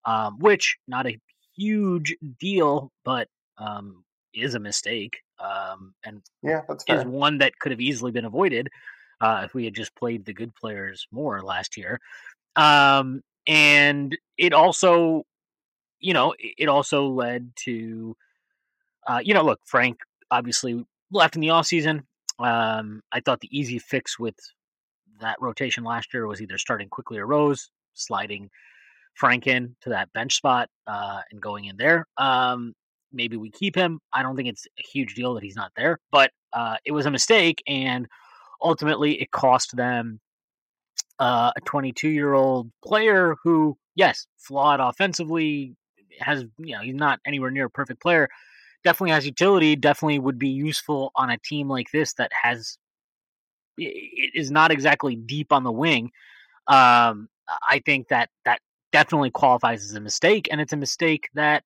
um, 0.03 0.39
which 0.39 0.77
not 0.87 1.07
a 1.07 1.17
huge 1.55 2.15
deal, 2.39 2.91
but 3.03 3.29
um, 3.57 4.03
is 4.33 4.55
a 4.55 4.59
mistake. 4.59 5.17
Um, 5.39 5.93
and 6.03 6.21
yeah, 6.43 6.61
that's 6.67 6.83
fair. 6.83 6.99
is 6.99 7.05
one 7.05 7.37
that 7.39 7.57
could 7.59 7.71
have 7.71 7.81
easily 7.81 8.11
been 8.11 8.25
avoided 8.25 8.69
uh, 9.21 9.41
if 9.45 9.53
we 9.53 9.65
had 9.65 9.75
just 9.75 9.95
played 9.95 10.25
the 10.25 10.33
good 10.33 10.53
players 10.55 11.07
more 11.11 11.41
last 11.41 11.77
year. 11.77 11.99
Um, 12.55 13.21
and 13.47 14.17
it 14.37 14.53
also 14.53 15.23
you 15.99 16.13
know 16.13 16.33
it 16.39 16.67
also 16.67 17.07
led 17.07 17.51
to 17.55 18.15
uh, 19.07 19.19
you 19.23 19.33
know 19.33 19.43
look 19.43 19.59
frank 19.65 19.97
obviously 20.31 20.85
left 21.11 21.35
in 21.35 21.41
the 21.41 21.49
off 21.49 21.65
season 21.65 22.03
um, 22.39 23.01
i 23.11 23.19
thought 23.19 23.39
the 23.39 23.57
easy 23.57 23.79
fix 23.79 24.19
with 24.19 24.35
that 25.19 25.37
rotation 25.39 25.83
last 25.83 26.13
year 26.13 26.27
was 26.27 26.41
either 26.41 26.57
starting 26.57 26.89
Quickley 26.89 27.17
or 27.17 27.25
rose 27.25 27.69
sliding 27.93 28.49
frank 29.13 29.47
in 29.47 29.75
to 29.81 29.89
that 29.89 30.11
bench 30.13 30.35
spot 30.35 30.69
uh, 30.87 31.21
and 31.31 31.41
going 31.41 31.65
in 31.65 31.77
there 31.77 32.05
um, 32.17 32.73
maybe 33.13 33.37
we 33.37 33.49
keep 33.49 33.73
him. 33.73 33.99
I 34.11 34.21
don't 34.23 34.35
think 34.35 34.49
it's 34.49 34.67
a 34.77 34.83
huge 34.83 35.15
deal 35.15 35.33
that 35.35 35.43
he's 35.43 35.55
not 35.55 35.71
there 35.75 35.99
but 36.11 36.31
uh, 36.53 36.77
it 36.85 36.91
was 36.91 37.05
a 37.05 37.11
mistake 37.11 37.63
and 37.67 38.07
ultimately 38.61 39.21
it 39.21 39.31
cost 39.31 39.75
them 39.75 40.19
uh, 41.19 41.51
a 41.55 41.61
22 41.61 42.09
year 42.09 42.33
old 42.33 42.71
player 42.83 43.35
who, 43.43 43.77
yes, 43.95 44.27
flawed 44.37 44.79
offensively, 44.79 45.75
has, 46.19 46.45
you 46.57 46.75
know, 46.75 46.81
he's 46.81 46.95
not 46.95 47.19
anywhere 47.25 47.51
near 47.51 47.65
a 47.65 47.69
perfect 47.69 48.01
player, 48.01 48.29
definitely 48.83 49.11
has 49.11 49.25
utility, 49.25 49.75
definitely 49.75 50.19
would 50.19 50.39
be 50.39 50.49
useful 50.49 51.11
on 51.15 51.29
a 51.29 51.37
team 51.37 51.67
like 51.69 51.87
this 51.91 52.13
that 52.13 52.31
has, 52.43 52.77
it 53.77 54.31
is 54.33 54.51
not 54.51 54.71
exactly 54.71 55.15
deep 55.15 55.51
on 55.51 55.63
the 55.63 55.71
wing. 55.71 56.11
Um, 56.67 57.27
I 57.67 57.79
think 57.85 58.07
that 58.09 58.29
that 58.45 58.59
definitely 58.91 59.31
qualifies 59.31 59.83
as 59.83 59.93
a 59.93 59.99
mistake, 59.99 60.47
and 60.51 60.61
it's 60.61 60.73
a 60.73 60.77
mistake 60.77 61.29
that, 61.33 61.63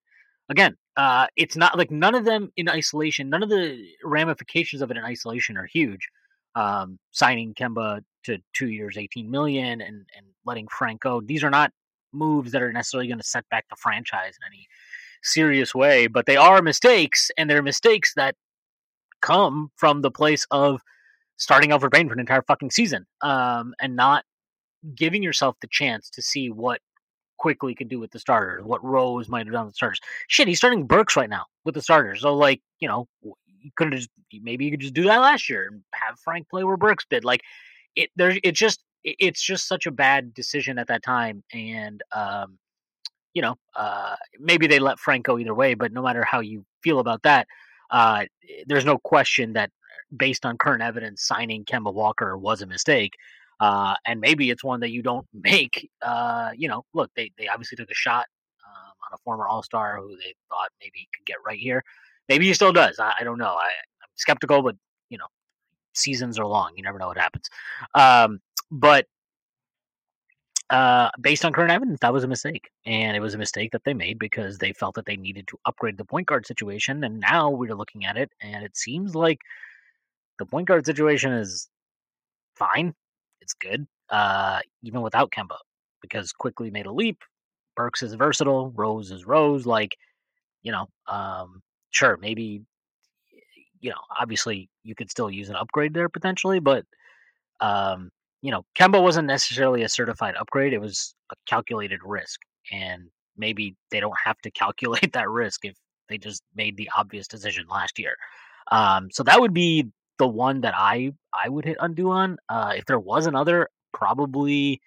again, 0.48 0.76
uh, 0.96 1.26
it's 1.36 1.56
not 1.56 1.78
like 1.78 1.90
none 1.90 2.14
of 2.14 2.24
them 2.24 2.50
in 2.56 2.68
isolation. 2.68 3.30
None 3.30 3.42
of 3.42 3.48
the 3.48 3.86
ramifications 4.04 4.82
of 4.82 4.90
it 4.90 4.96
in 4.96 5.04
isolation 5.04 5.56
are 5.56 5.66
huge. 5.66 6.08
Um, 6.56 6.98
signing 7.12 7.54
Kemba 7.54 8.02
to 8.24 8.38
two 8.52 8.68
years, 8.68 8.98
eighteen 8.98 9.30
million, 9.30 9.80
and 9.80 10.06
and 10.16 10.26
letting 10.44 10.66
Frank 10.68 11.02
go. 11.02 11.20
These 11.20 11.44
are 11.44 11.50
not 11.50 11.70
moves 12.12 12.50
that 12.52 12.62
are 12.62 12.72
necessarily 12.72 13.06
going 13.06 13.20
to 13.20 13.26
set 13.26 13.48
back 13.50 13.66
the 13.70 13.76
franchise 13.76 14.36
in 14.36 14.52
any 14.52 14.66
serious 15.22 15.74
way, 15.74 16.08
but 16.08 16.26
they 16.26 16.36
are 16.36 16.60
mistakes, 16.60 17.30
and 17.36 17.48
they're 17.48 17.62
mistakes 17.62 18.14
that 18.14 18.34
come 19.20 19.70
from 19.76 20.02
the 20.02 20.10
place 20.10 20.46
of 20.50 20.80
starting 21.36 21.70
Elfrid 21.70 21.92
Payton 21.92 22.08
for 22.08 22.14
an 22.14 22.20
entire 22.20 22.42
fucking 22.42 22.70
season, 22.70 23.06
um, 23.22 23.74
and 23.80 23.94
not 23.94 24.24
giving 24.94 25.22
yourself 25.22 25.56
the 25.60 25.68
chance 25.68 26.10
to 26.10 26.22
see 26.22 26.50
what 26.50 26.80
Quickley 27.38 27.74
could 27.74 27.88
do 27.88 28.00
with 28.00 28.10
the 28.10 28.18
starters, 28.18 28.64
what 28.64 28.84
Rose 28.84 29.28
might 29.28 29.46
have 29.46 29.52
done 29.52 29.66
with 29.66 29.74
the 29.74 29.76
starters. 29.76 30.00
Shit, 30.28 30.48
he's 30.48 30.58
starting 30.58 30.86
Burks 30.86 31.16
right 31.16 31.30
now 31.30 31.46
with 31.64 31.74
the 31.74 31.82
starters. 31.82 32.22
So 32.22 32.34
like, 32.34 32.60
you 32.80 32.88
know, 32.88 33.06
you 33.62 33.70
could 33.76 33.92
have 33.92 34.00
just 34.00 34.10
maybe 34.42 34.64
you 34.64 34.70
could 34.70 34.80
just 34.80 34.94
do 34.94 35.04
that 35.04 35.20
last 35.20 35.48
year 35.48 35.68
and 35.70 35.82
have 35.94 36.18
Frank 36.20 36.48
play 36.48 36.64
where 36.64 36.76
Burks 36.76 37.06
did. 37.08 37.24
Like 37.24 37.42
it 37.96 38.10
there 38.16 38.36
it's 38.42 38.58
just 38.58 38.82
it's 39.04 39.42
just 39.42 39.66
such 39.66 39.86
a 39.86 39.90
bad 39.90 40.34
decision 40.34 40.78
at 40.78 40.88
that 40.88 41.02
time 41.02 41.42
and 41.52 42.02
um 42.12 42.58
you 43.34 43.42
know, 43.42 43.56
uh 43.76 44.16
maybe 44.38 44.66
they 44.66 44.78
let 44.78 44.98
Frank 44.98 45.24
go 45.24 45.38
either 45.38 45.54
way, 45.54 45.74
but 45.74 45.92
no 45.92 46.02
matter 46.02 46.24
how 46.24 46.40
you 46.40 46.64
feel 46.82 46.98
about 46.98 47.22
that, 47.22 47.46
uh 47.90 48.24
there's 48.66 48.84
no 48.84 48.98
question 48.98 49.52
that 49.54 49.70
based 50.16 50.44
on 50.44 50.58
current 50.58 50.82
evidence 50.82 51.24
signing 51.24 51.64
Kemba 51.64 51.92
Walker 51.92 52.36
was 52.36 52.62
a 52.62 52.66
mistake. 52.66 53.14
Uh, 53.60 53.94
and 54.06 54.20
maybe 54.20 54.50
it's 54.50 54.64
one 54.64 54.80
that 54.80 54.90
you 54.90 55.02
don't 55.02 55.26
make. 55.34 55.90
Uh, 56.02 56.50
you 56.56 56.68
know, 56.68 56.84
look, 56.94 57.10
they, 57.14 57.30
they 57.38 57.46
obviously 57.48 57.76
took 57.76 57.90
a 57.90 57.94
shot 57.94 58.26
um, 58.66 58.92
on 59.06 59.14
a 59.14 59.18
former 59.18 59.46
All 59.46 59.62
Star 59.62 59.98
who 59.98 60.16
they 60.16 60.34
thought 60.48 60.70
maybe 60.80 61.08
could 61.14 61.26
get 61.26 61.36
right 61.46 61.58
here. 61.58 61.84
Maybe 62.30 62.46
he 62.46 62.54
still 62.54 62.72
does. 62.72 63.00
I, 63.00 63.12
I 63.20 63.24
don't 63.24 63.38
know. 63.38 63.54
I, 63.56 63.66
I'm 64.02 64.08
skeptical, 64.14 64.62
but 64.62 64.76
you 65.10 65.18
know, 65.18 65.26
seasons 65.94 66.38
are 66.38 66.46
long. 66.46 66.70
You 66.76 66.84
never 66.84 66.96
know 66.96 67.08
what 67.08 67.18
happens. 67.18 67.50
Um, 67.94 68.40
but 68.70 69.06
uh, 70.70 71.10
based 71.20 71.44
on 71.44 71.52
current 71.52 71.72
evidence, 71.72 71.98
that 72.02 72.12
was 72.12 72.22
a 72.22 72.28
mistake, 72.28 72.70
and 72.86 73.16
it 73.16 73.20
was 73.20 73.34
a 73.34 73.38
mistake 73.38 73.72
that 73.72 73.82
they 73.84 73.94
made 73.94 74.20
because 74.20 74.58
they 74.58 74.72
felt 74.72 74.94
that 74.94 75.06
they 75.06 75.16
needed 75.16 75.48
to 75.48 75.58
upgrade 75.66 75.98
the 75.98 76.04
point 76.04 76.28
guard 76.28 76.46
situation. 76.46 77.02
And 77.02 77.18
now 77.18 77.50
we're 77.50 77.74
looking 77.74 78.04
at 78.04 78.16
it, 78.16 78.30
and 78.40 78.64
it 78.64 78.76
seems 78.76 79.16
like 79.16 79.40
the 80.38 80.46
point 80.46 80.68
guard 80.68 80.86
situation 80.86 81.32
is 81.32 81.68
fine. 82.54 82.94
It's 83.40 83.54
good, 83.54 83.88
uh, 84.08 84.60
even 84.84 85.02
without 85.02 85.32
Kemba, 85.32 85.56
because 86.00 86.32
Quickley 86.32 86.70
made 86.70 86.86
a 86.86 86.92
leap. 86.92 87.18
Burks 87.74 88.04
is 88.04 88.14
versatile. 88.14 88.70
Rose 88.70 89.10
is 89.10 89.26
Rose. 89.26 89.66
Like, 89.66 89.96
you 90.62 90.70
know, 90.70 90.86
um, 91.08 91.60
sure, 91.90 92.16
maybe, 92.20 92.62
you 93.80 93.90
know, 93.90 93.96
obviously 94.18 94.68
you 94.82 94.94
could 94.94 95.10
still 95.10 95.30
use 95.30 95.48
an 95.48 95.56
upgrade 95.56 95.94
there 95.94 96.08
potentially, 96.08 96.60
but, 96.60 96.84
um, 97.60 98.10
you 98.42 98.50
know, 98.50 98.64
Kemba 98.78 99.02
wasn't 99.02 99.26
necessarily 99.26 99.82
a 99.82 99.88
certified 99.88 100.34
upgrade. 100.38 100.72
It 100.72 100.80
was 100.80 101.14
a 101.30 101.34
calculated 101.46 102.00
risk, 102.04 102.40
and 102.72 103.08
maybe 103.36 103.76
they 103.90 104.00
don't 104.00 104.16
have 104.24 104.38
to 104.42 104.50
calculate 104.62 105.12
that 105.12 105.28
risk 105.28 105.64
if 105.64 105.74
they 106.08 106.18
just 106.18 106.42
made 106.54 106.76
the 106.76 106.90
obvious 106.96 107.28
decision 107.28 107.66
last 107.70 107.98
year. 107.98 108.14
Um, 108.72 109.10
so 109.10 109.22
that 109.24 109.40
would 109.40 109.54
be 109.54 109.88
the 110.18 110.26
one 110.26 110.60
that 110.62 110.74
I 110.76 111.12
I 111.34 111.48
would 111.48 111.64
hit 111.64 111.76
undo 111.80 112.10
on. 112.10 112.38
Uh, 112.48 112.72
if 112.76 112.84
there 112.86 113.00
was 113.00 113.26
another, 113.26 113.68
probably. 113.92 114.80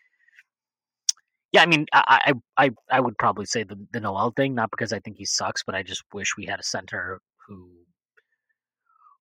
Yeah, 1.54 1.62
I 1.62 1.66
mean, 1.68 1.86
I 1.94 2.34
I 2.58 2.72
I, 2.90 3.00
would 3.00 3.18
probably 3.20 3.46
say 3.46 3.64
the 3.64 3.78
the 3.94 4.00
Noel 4.00 4.32
thing, 4.32 4.56
not 4.56 4.72
because 4.72 4.92
I 4.92 5.00
think 5.00 5.18
he 5.18 5.26
sucks, 5.26 5.64
but 5.64 5.76
I 5.76 5.84
just 5.84 6.04
wish 6.12 6.36
we 6.36 6.46
had 6.46 6.60
a 6.60 6.64
center 6.64 7.22
who 7.48 7.70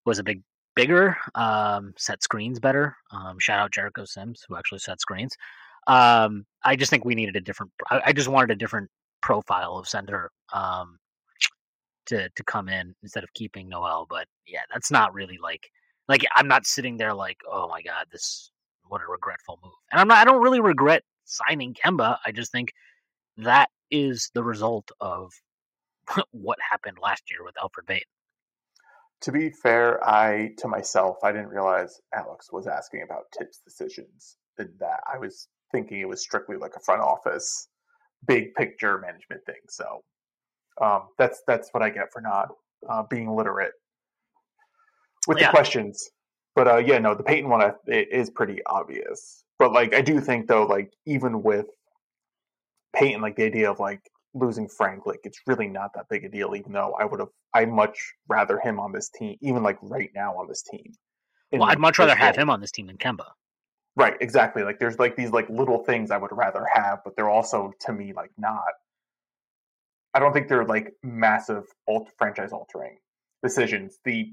was 0.06 0.18
a 0.18 0.24
big 0.24 0.42
bigger, 0.74 1.16
um, 1.34 1.92
set 1.98 2.22
screens 2.22 2.58
better. 2.58 2.96
Um, 3.10 3.38
shout 3.38 3.58
out 3.58 3.70
Jericho 3.72 4.06
Sims, 4.06 4.44
who 4.48 4.56
actually 4.56 4.78
set 4.78 5.00
screens. 5.00 5.36
Um, 5.86 6.46
I 6.64 6.74
just 6.74 6.90
think 6.90 7.04
we 7.04 7.14
needed 7.14 7.36
a 7.36 7.40
different. 7.40 7.70
I, 7.90 8.00
I 8.06 8.12
just 8.14 8.28
wanted 8.28 8.50
a 8.50 8.56
different 8.56 8.90
profile 9.20 9.76
of 9.76 9.86
center 9.86 10.30
um, 10.54 10.98
to 12.06 12.30
to 12.30 12.44
come 12.44 12.68
in 12.70 12.94
instead 13.02 13.24
of 13.24 13.32
keeping 13.34 13.68
Noel. 13.68 14.06
But 14.08 14.26
yeah, 14.46 14.62
that's 14.72 14.90
not 14.90 15.12
really 15.12 15.38
like 15.42 15.68
like 16.08 16.24
I'm 16.34 16.48
not 16.48 16.66
sitting 16.66 16.96
there 16.96 17.12
like, 17.14 17.38
oh 17.50 17.68
my 17.68 17.82
god, 17.82 18.06
this 18.10 18.50
what 18.88 19.02
a 19.02 19.10
regretful 19.10 19.58
move. 19.62 19.74
And 19.90 20.00
I'm 20.00 20.08
not. 20.08 20.18
I 20.18 20.24
don't 20.24 20.42
really 20.42 20.60
regret 20.60 21.02
signing 21.24 21.74
Kemba. 21.74 22.18
I 22.26 22.32
just 22.32 22.52
think 22.52 22.72
that 23.36 23.68
is 23.90 24.30
the 24.34 24.42
result 24.42 24.90
of 25.00 25.30
what 26.30 26.58
happened 26.70 26.98
last 27.02 27.24
year 27.30 27.44
with 27.44 27.54
Elfrid 27.56 27.86
Payton. 27.86 28.06
To 29.22 29.32
be 29.32 29.50
fair, 29.50 30.02
I 30.04 30.50
to 30.58 30.68
myself, 30.68 31.18
I 31.22 31.30
didn't 31.30 31.48
realize 31.48 32.00
Alex 32.12 32.50
was 32.52 32.66
asking 32.66 33.02
about 33.02 33.24
Thibs 33.38 33.60
decisions. 33.64 34.36
And 34.58 34.70
that 34.80 35.00
I 35.12 35.18
was 35.18 35.48
thinking 35.70 36.00
it 36.00 36.08
was 36.08 36.20
strictly 36.20 36.56
like 36.56 36.72
a 36.76 36.80
front 36.80 37.00
office, 37.00 37.68
big 38.26 38.54
picture 38.54 38.98
management 38.98 39.44
thing. 39.46 39.60
So 39.68 40.02
um, 40.80 41.08
that's 41.18 41.42
that's 41.46 41.68
what 41.72 41.82
I 41.82 41.90
get 41.90 42.12
for 42.12 42.20
not 42.20 42.48
uh, 42.88 43.04
being 43.08 43.34
literate 43.34 43.72
with 45.26 45.38
yeah. 45.38 45.46
the 45.46 45.50
questions. 45.52 46.10
But 46.54 46.68
uh, 46.68 46.76
yeah, 46.78 46.98
no, 46.98 47.14
the 47.14 47.22
Payton 47.22 47.48
one 47.48 47.72
is 47.86 48.28
pretty 48.30 48.58
obvious. 48.66 49.44
But 49.62 49.72
like, 49.72 49.94
I 49.94 50.00
do 50.00 50.20
think 50.20 50.48
though, 50.48 50.64
like 50.64 50.92
even 51.06 51.40
with 51.40 51.66
Payton, 52.96 53.22
like 53.22 53.36
the 53.36 53.44
idea 53.44 53.70
of 53.70 53.78
like 53.78 54.00
losing 54.34 54.68
Frank, 54.68 55.06
like 55.06 55.20
it's 55.22 55.38
really 55.46 55.68
not 55.68 55.92
that 55.94 56.06
big 56.10 56.24
a 56.24 56.28
deal. 56.28 56.56
Even 56.56 56.72
though 56.72 56.96
I 56.98 57.04
would 57.04 57.20
have, 57.20 57.28
I 57.54 57.64
much 57.66 57.96
rather 58.26 58.58
him 58.58 58.80
on 58.80 58.90
this 58.90 59.08
team, 59.08 59.36
even 59.40 59.62
like 59.62 59.78
right 59.80 60.10
now 60.16 60.36
on 60.36 60.48
this 60.48 60.62
team. 60.62 60.92
Well, 61.52 61.62
I'd 61.62 61.78
much 61.78 62.00
rather 62.00 62.16
have 62.16 62.34
him 62.34 62.50
on 62.50 62.60
this 62.60 62.72
team 62.72 62.88
than 62.88 62.96
Kemba. 62.96 63.26
Right, 63.94 64.16
exactly. 64.20 64.64
Like 64.64 64.80
there's 64.80 64.98
like 64.98 65.14
these 65.14 65.30
like 65.30 65.48
little 65.48 65.84
things 65.84 66.10
I 66.10 66.16
would 66.16 66.32
rather 66.32 66.66
have, 66.74 66.98
but 67.04 67.14
they're 67.14 67.30
also 67.30 67.72
to 67.82 67.92
me 67.92 68.12
like 68.12 68.32
not. 68.36 68.64
I 70.12 70.18
don't 70.18 70.32
think 70.32 70.48
they're 70.48 70.66
like 70.66 70.92
massive 71.04 71.66
alt 71.86 72.10
franchise 72.18 72.50
altering 72.50 72.98
decisions. 73.44 74.00
The 74.04 74.32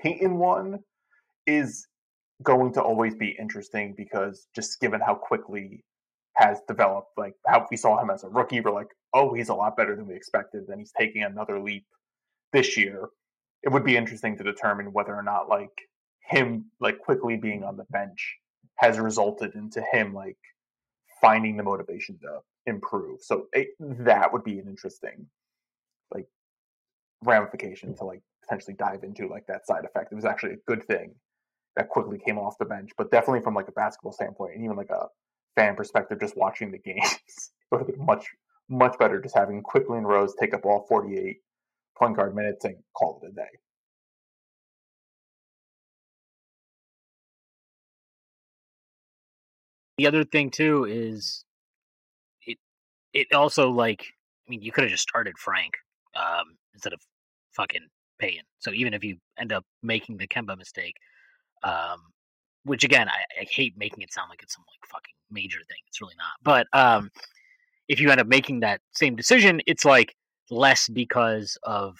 Payton 0.00 0.38
one 0.38 0.78
is 1.44 1.88
going 2.44 2.72
to 2.74 2.82
always 2.82 3.14
be 3.14 3.36
interesting 3.38 3.94
because 3.96 4.46
just 4.54 4.80
given 4.80 5.00
how 5.00 5.14
Quickley 5.14 5.84
has 6.34 6.60
developed, 6.68 7.10
like 7.16 7.34
how 7.46 7.66
we 7.70 7.76
saw 7.76 8.00
him 8.00 8.10
as 8.10 8.24
a 8.24 8.28
rookie, 8.28 8.60
we're 8.60 8.72
like, 8.72 8.90
oh, 9.12 9.34
he's 9.34 9.48
a 9.48 9.54
lot 9.54 9.76
better 9.76 9.96
than 9.96 10.06
we 10.06 10.14
expected. 10.14 10.64
Then 10.68 10.78
he's 10.78 10.92
taking 10.98 11.22
another 11.22 11.60
leap 11.60 11.86
this 12.52 12.76
year. 12.76 13.08
It 13.62 13.70
would 13.70 13.84
be 13.84 13.96
interesting 13.96 14.36
to 14.36 14.44
determine 14.44 14.92
whether 14.92 15.14
or 15.14 15.22
not 15.22 15.48
like 15.48 15.70
him 16.20 16.66
like 16.80 16.98
Quickley 16.98 17.36
being 17.36 17.64
on 17.64 17.76
the 17.76 17.86
bench 17.90 18.36
has 18.76 18.98
resulted 18.98 19.54
into 19.54 19.82
him 19.92 20.12
like 20.12 20.36
finding 21.20 21.56
the 21.56 21.62
motivation 21.62 22.18
to 22.18 22.40
improve. 22.66 23.20
So 23.22 23.46
it, 23.52 23.68
that 23.80 24.32
would 24.32 24.44
be 24.44 24.58
an 24.58 24.68
interesting 24.68 25.26
like 26.12 26.26
ramification 27.22 27.94
to 27.96 28.04
like 28.04 28.22
potentially 28.42 28.74
dive 28.74 29.04
into 29.04 29.28
like 29.28 29.46
that 29.46 29.66
side 29.66 29.84
effect. 29.84 30.12
It 30.12 30.16
was 30.16 30.24
actually 30.24 30.54
a 30.54 30.58
good 30.66 30.84
thing 30.84 31.14
that 31.76 31.88
Quickley 31.88 32.18
came 32.18 32.38
off 32.38 32.58
the 32.58 32.64
bench, 32.64 32.90
but 32.96 33.10
definitely 33.10 33.40
from 33.40 33.54
like 33.54 33.68
a 33.68 33.72
basketball 33.72 34.12
standpoint 34.12 34.54
and 34.54 34.64
even 34.64 34.76
like 34.76 34.90
a 34.90 35.06
fan 35.56 35.74
perspective, 35.76 36.20
just 36.20 36.36
watching 36.36 36.70
the 36.70 36.78
games, 36.84 37.02
it 37.26 37.50
would 37.70 37.80
have 37.80 37.88
been 37.88 38.04
much 38.04 38.26
much 38.68 38.98
better 38.98 39.20
just 39.20 39.36
having 39.36 39.62
Quickley 39.62 39.98
and 39.98 40.08
Rose 40.08 40.34
take 40.40 40.54
up 40.54 40.64
all 40.64 40.86
48 40.88 41.36
point 41.98 42.16
guard 42.16 42.34
minutes 42.34 42.64
and 42.64 42.76
call 42.96 43.20
it 43.22 43.28
a 43.28 43.32
day. 43.32 43.42
The 49.98 50.06
other 50.06 50.24
thing 50.24 50.50
too 50.50 50.84
is 50.86 51.44
it 52.46 52.58
it 53.12 53.32
also 53.32 53.70
like 53.70 54.04
I 54.46 54.50
mean 54.50 54.62
you 54.62 54.72
could 54.72 54.84
have 54.84 54.90
just 54.90 55.02
started 55.02 55.34
Frank 55.38 55.74
um, 56.16 56.56
instead 56.72 56.92
of 56.92 57.00
fucking 57.52 57.86
Payton. 58.18 58.44
So 58.58 58.72
even 58.72 58.94
if 58.94 59.04
you 59.04 59.18
end 59.38 59.52
up 59.52 59.64
making 59.82 60.16
the 60.16 60.26
Kemba 60.26 60.56
mistake, 60.56 60.96
um, 61.64 62.00
which 62.64 62.84
again 62.84 63.08
I, 63.08 63.40
I, 63.40 63.44
hate 63.44 63.74
making 63.76 64.02
it 64.02 64.12
sound 64.12 64.30
like 64.30 64.42
it's 64.42 64.54
some 64.54 64.64
like 64.68 64.88
fucking 64.90 65.14
major 65.30 65.58
thing. 65.68 65.78
It's 65.88 66.00
really 66.00 66.14
not. 66.16 66.34
But 66.42 66.66
um, 66.78 67.10
if 67.88 68.00
you 68.00 68.10
end 68.10 68.20
up 68.20 68.26
making 68.26 68.60
that 68.60 68.80
same 68.92 69.16
decision, 69.16 69.60
it's 69.66 69.84
like 69.84 70.14
less 70.50 70.88
because 70.88 71.58
of 71.62 71.96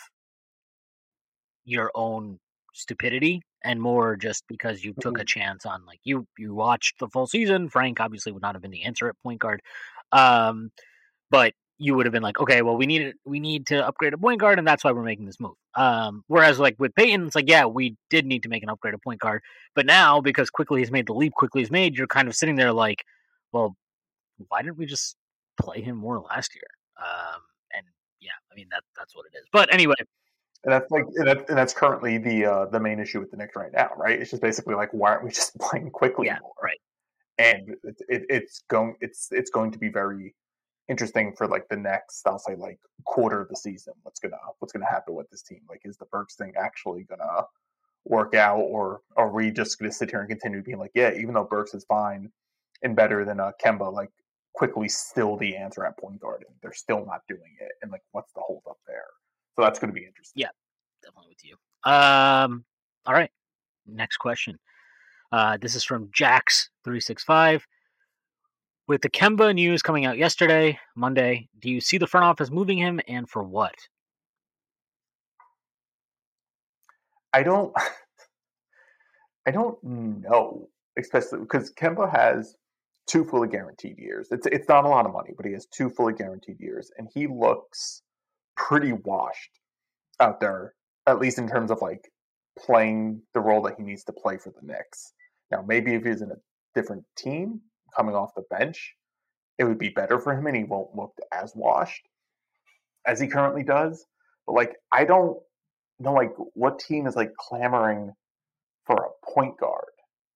your 1.65 1.91
own 1.95 2.39
stupidity 2.75 3.43
and 3.63 3.81
more 3.81 4.17
just 4.17 4.45
because 4.49 4.85
you 4.85 4.95
took 5.01 5.17
a 5.17 5.21
mm-hmm. 5.21 5.41
chance 5.41 5.65
on 5.65 5.85
like 5.87 6.01
you 6.05 6.27
you 6.39 6.55
watched 6.55 6.99
the 6.99 7.09
full 7.09 7.27
season. 7.27 7.69
Frank 7.69 8.01
obviously 8.01 8.33
would 8.33 8.43
not 8.43 8.55
have 8.55 8.63
been 8.63 8.71
the 8.71 8.85
answer 8.85 9.09
at 9.09 9.21
point 9.23 9.41
guard. 9.41 9.63
Um, 10.13 10.71
but 11.31 11.55
you 11.79 11.95
would 11.95 12.07
have 12.07 12.13
been 12.13 12.23
like, 12.23 12.39
okay, 12.39 12.63
well, 12.63 12.77
we 12.77 12.87
need 12.87 13.15
we 13.25 13.41
need 13.41 13.67
to 13.67 13.87
upgrade 13.87 14.15
a 14.15 14.19
point 14.19 14.41
guard, 14.41 14.59
and 14.59 14.67
that's 14.67 14.85
why 14.85 14.93
we're 14.93 15.03
making 15.03 15.27
this 15.27 15.41
move. 15.41 15.57
Um, 15.75 16.25
whereas 16.29 16.59
like 16.59 16.77
with 16.79 16.95
Payton, 16.95 17.27
it's 17.27 17.35
like, 17.35 17.49
yeah, 17.49 17.67
we 17.67 17.97
did 18.11 18.27
need 18.27 18.43
to 18.45 18.49
make 18.49 18.63
an 18.63 18.69
upgrade 18.69 18.95
a 18.95 18.99
point 18.99 19.21
guard, 19.21 19.43
but 19.75 19.87
now 19.87 20.21
because 20.21 20.51
Quickley 20.51 20.81
has 20.81 20.91
made 20.91 21.07
the 21.07 21.15
leap, 21.15 21.33
Quickley 21.33 21.63
has 21.63 21.71
made, 21.71 21.97
you're 21.97 22.07
kind 22.07 22.29
of 22.29 22.35
sitting 22.35 22.57
there 22.57 22.73
like, 22.73 23.05
well, 23.53 23.77
why 24.49 24.63
didn't 24.63 24.79
we 24.79 24.87
just 24.87 25.17
play 25.61 25.81
him 25.81 25.97
more 25.97 26.21
last 26.21 26.55
year? 26.55 26.63
Um, 26.99 27.41
and 27.77 27.87
yeah, 28.21 28.31
I 28.51 28.55
mean 28.55 28.67
that 28.71 28.85
that's 28.97 29.17
what 29.17 29.27
it 29.27 29.37
is. 29.37 29.45
But 29.53 29.73
anyway, 29.73 29.97
and 30.65 30.73
that's 30.73 30.91
like 30.91 31.05
and, 31.17 31.27
that, 31.27 31.49
and 31.49 31.59
that's 31.59 31.75
currently 31.75 32.19
the 32.19 32.45
uh, 32.45 32.67
the 32.67 32.81
main 32.81 33.01
issue 33.01 33.21
with 33.21 33.31
the 33.31 33.37
Knicks 33.37 33.57
right 33.57 33.73
now, 33.73 33.91
right? 33.97 34.21
It's 34.21 34.31
just 34.31 34.43
basically 34.43 34.75
like 34.75 34.91
why 34.93 35.11
aren't 35.11 35.25
we 35.25 35.31
just 35.31 35.59
playing 35.61 35.91
Quickley 35.91 36.27
yeah, 36.27 36.39
more? 36.41 36.53
right. 36.63 36.79
And 37.37 37.77
it, 37.83 37.97
it, 38.09 38.23
it's 38.29 38.63
going 38.71 38.95
it's 39.01 39.29
it's 39.33 39.51
going 39.51 39.73
to 39.73 39.79
be 39.79 39.89
very 39.89 40.35
interesting 40.89 41.35
for 41.37 41.47
like 41.47 41.69
the 41.69 41.77
next 41.77 42.27
I'll 42.27 42.39
say 42.39 42.55
like 42.57 42.79
quarter 43.05 43.41
of 43.41 43.49
the 43.49 43.57
season. 43.57 43.95
What's 44.03 44.21
gonna 44.21 44.37
what's 44.59 44.73
gonna 44.73 44.89
happen 44.89 45.15
with 45.15 45.31
this 45.31 45.43
team? 45.43 45.61
Like 45.69 45.83
is 45.85 45.97
the 45.97 46.07
Burks 46.07 46.37
thing 46.37 46.53
actually 46.59 47.05
gonna 47.05 47.43
work 48.05 48.35
out, 48.35 48.61
or 48.61 49.01
are 49.17 49.31
we 49.31 49.51
just 49.51 49.79
gonna 49.79 49.93
sit 49.93 50.11
here 50.11 50.21
and 50.21 50.29
continue 50.29 50.63
being 50.63 50.79
like, 50.79 50.93
yeah, 50.95 51.13
even 51.15 51.35
though 51.35 51.45
Burks 51.45 51.75
is 51.75 51.85
fine 51.85 52.31
and 52.83 52.95
better 52.95 53.25
than 53.25 53.41
uh, 53.41 53.53
Kemba, 53.65 53.93
like 53.93 54.11
Quickley 54.55 54.89
still 54.89 55.37
the 55.37 55.57
answer 55.57 55.85
at 55.85 55.99
point 55.99 56.21
guard, 56.21 56.45
and 56.47 56.57
they're 56.63 56.73
still 56.73 57.05
not 57.07 57.23
doing 57.29 57.57
it, 57.61 57.73
and 57.83 57.91
like 57.91 58.03
what's 58.13 58.33
the 58.33 58.41
hold 58.41 58.63
up 58.69 58.79
there? 58.87 59.07
So 59.57 59.63
that's 59.63 59.79
to 59.89 59.95
be 59.95 60.05
interesting. 60.07 60.41
Yeah, 60.41 60.49
definitely 61.03 61.31
with 61.31 61.45
you. 61.45 61.57
Um, 61.91 62.65
all 63.07 63.15
right, 63.15 63.31
next 63.87 64.19
question. 64.19 64.59
Uh, 65.33 65.57
this 65.61 65.75
is 65.75 65.85
from 65.85 66.09
Jax 66.13 66.71
three 66.85 67.01
six 67.01 67.25
five. 67.25 67.67
With 68.87 69.01
the 69.01 69.09
Kemba 69.09 69.55
news 69.55 69.81
coming 69.81 70.05
out 70.05 70.19
yesterday, 70.19 70.79
Monday, 70.95 71.49
do 71.59 71.71
you 71.71 71.81
see 71.81 71.97
the 71.97 72.07
front 72.07 72.27
office 72.27 72.51
moving 72.51 72.77
him 72.77 73.01
and 73.09 73.29
for 73.29 73.43
what? 73.43 73.75
I 77.33 77.43
don't 77.43 77.75
I 79.47 79.51
don't 79.51 79.83
know, 79.83 80.69
especially 80.99 81.41
because 81.41 81.73
Kemba 81.73 82.11
has 82.15 82.57
two 83.07 83.25
fully 83.25 83.49
guaranteed 83.49 83.99
years. 83.99 84.29
It's 84.31 84.47
it's 84.47 84.69
not 84.69 84.85
a 84.85 84.89
lot 84.89 85.07
of 85.07 85.13
money, 85.13 85.31
but 85.35 85.47
he 85.47 85.53
has 85.53 85.67
two 85.67 85.89
fully 85.89 86.13
guaranteed 86.13 86.61
years 86.61 86.91
and 86.99 87.09
he 87.15 87.27
looks 87.27 88.03
pretty 88.55 88.93
washed 88.93 89.61
out 90.21 90.41
there, 90.41 90.75
at 91.07 91.19
least 91.19 91.39
in 91.39 91.49
terms 91.49 91.71
of 91.71 91.81
like 91.81 92.11
playing 92.59 93.23
the 93.33 93.41
role 93.41 93.63
that 93.63 93.77
he 93.79 93.83
needs 93.83 94.05
to 94.05 94.13
play 94.13 94.37
for 94.37 94.51
the 94.51 94.67
Knicks. 94.67 95.15
Now, 95.51 95.65
maybe 95.67 95.95
if 95.95 96.05
he's 96.05 96.21
in 96.21 96.31
a 96.31 96.37
different 96.75 97.05
team, 97.17 97.61
coming 97.97 98.15
off 98.15 98.35
the 98.35 98.45
bench, 98.51 98.95
it 99.59 99.65
would 99.65 99.79
be 99.79 99.89
better 99.89 100.19
for 100.19 100.33
him 100.37 100.47
and 100.47 100.57
he 100.57 100.65
won't 100.65 100.95
look 100.97 101.15
as 101.33 101.53
washed 101.55 102.09
as 103.07 103.21
he 103.21 103.27
currently 103.27 103.63
does. 103.63 104.07
But 104.47 104.55
like 104.55 104.77
I 104.93 105.05
don't 105.05 105.39
know 105.99 106.13
like 106.13 106.33
what 106.55 106.79
team 106.79 107.07
is 107.07 107.17
like 107.17 107.35
clamoring 107.37 108.13
for 108.85 108.97
a 108.97 109.33
point 109.33 109.59
guard, 109.59 109.93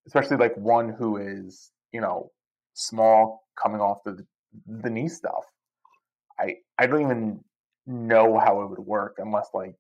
especially 0.06 0.36
like 0.36 0.56
one 0.56 0.88
who 0.88 1.16
is, 1.18 1.70
you 1.92 2.00
know, 2.00 2.30
small 2.74 3.44
coming 3.60 3.80
off 3.80 3.98
the 4.04 4.24
the 4.66 4.90
knee 4.90 5.08
stuff. 5.08 5.44
I 6.38 6.56
I 6.78 6.86
don't 6.86 7.02
even 7.02 7.44
know 7.86 8.38
how 8.38 8.62
it 8.62 8.70
would 8.70 8.78
work 8.78 9.16
unless 9.18 9.48
like 9.54 9.76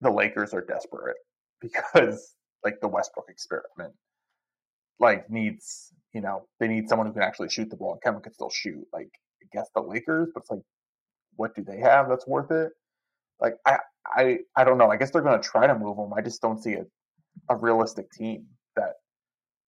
the 0.00 0.10
Lakers 0.10 0.52
are 0.52 0.64
desperate 0.64 1.16
because 1.60 2.34
like 2.64 2.80
the 2.80 2.88
Westbrook 2.88 3.26
experiment 3.28 3.94
like 5.02 5.28
needs 5.28 5.92
you 6.14 6.22
know 6.22 6.46
they 6.58 6.68
need 6.68 6.88
someone 6.88 7.06
who 7.06 7.12
can 7.12 7.22
actually 7.22 7.50
shoot 7.50 7.68
the 7.68 7.76
ball 7.76 7.92
and 7.92 8.02
Kemba 8.02 8.22
can 8.22 8.32
still 8.32 8.50
shoot. 8.50 8.86
Like 8.92 9.10
I 9.42 9.46
guess 9.52 9.68
the 9.74 9.82
Lakers, 9.82 10.30
but 10.32 10.40
it's 10.40 10.50
like 10.50 10.62
what 11.36 11.54
do 11.54 11.62
they 11.62 11.78
have 11.78 12.08
that's 12.08 12.26
worth 12.26 12.50
it? 12.50 12.72
Like 13.40 13.56
I 13.66 13.78
I 14.06 14.38
I 14.56 14.64
don't 14.64 14.78
know. 14.78 14.90
I 14.90 14.96
guess 14.96 15.10
they're 15.10 15.22
going 15.22 15.40
to 15.40 15.46
try 15.46 15.66
to 15.66 15.78
move 15.78 15.98
him. 15.98 16.14
I 16.14 16.22
just 16.22 16.40
don't 16.40 16.62
see 16.62 16.74
a 16.74 16.86
a 17.48 17.56
realistic 17.56 18.10
team 18.12 18.46
that 18.76 18.94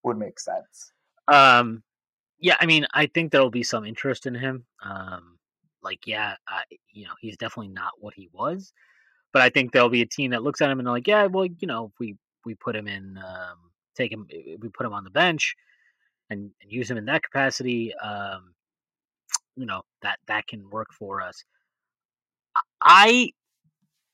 would 0.03 0.19
make 0.19 0.38
sense. 0.38 0.93
Um, 1.29 1.83
yeah, 2.38 2.57
I 2.61 2.67
mean, 2.67 2.87
I 2.93 3.07
think 3.07 3.33
there'll 3.33 3.50
be 3.50 3.62
some 3.62 3.85
interest 3.85 4.26
in 4.26 4.35
him. 4.35 4.67
Um, 4.83 5.38
like, 5.83 6.07
yeah, 6.07 6.35
I, 6.49 6.62
you 6.93 7.05
know, 7.05 7.14
he's 7.21 7.37
definitely 7.37 7.73
not 7.73 7.93
what 7.99 8.14
he 8.14 8.28
was, 8.32 8.73
but 9.32 9.43
I 9.43 9.49
think 9.49 9.73
there'll 9.73 9.89
be 9.89 10.02
a 10.02 10.06
team 10.06 10.30
that 10.32 10.43
looks 10.43 10.61
at 10.61 10.71
him 10.71 10.78
and 10.78 10.87
they're 10.87 10.95
like, 10.95 11.08
yeah, 11.08 11.26
well, 11.26 11.47
you 11.47 11.67
know, 11.67 11.87
if 11.87 11.93
we 11.99 12.17
we 12.45 12.54
put 12.54 12.76
him 12.76 12.87
in, 12.87 13.19
um, 13.19 13.56
take 13.95 14.13
him, 14.13 14.26
we 14.30 14.69
put 14.69 14.87
him 14.87 14.93
on 14.93 15.04
the 15.04 15.11
bench, 15.11 15.54
and, 16.30 16.50
and 16.63 16.73
use 16.73 16.91
him 16.91 16.97
in 16.97 17.07
that 17.07 17.23
capacity, 17.23 17.95
um, 17.97 18.54
you 19.57 19.67
know 19.67 19.83
that 20.02 20.19
that 20.26 20.47
can 20.47 20.69
work 20.71 20.89
for 20.93 21.21
us. 21.21 21.45
I 22.83 23.30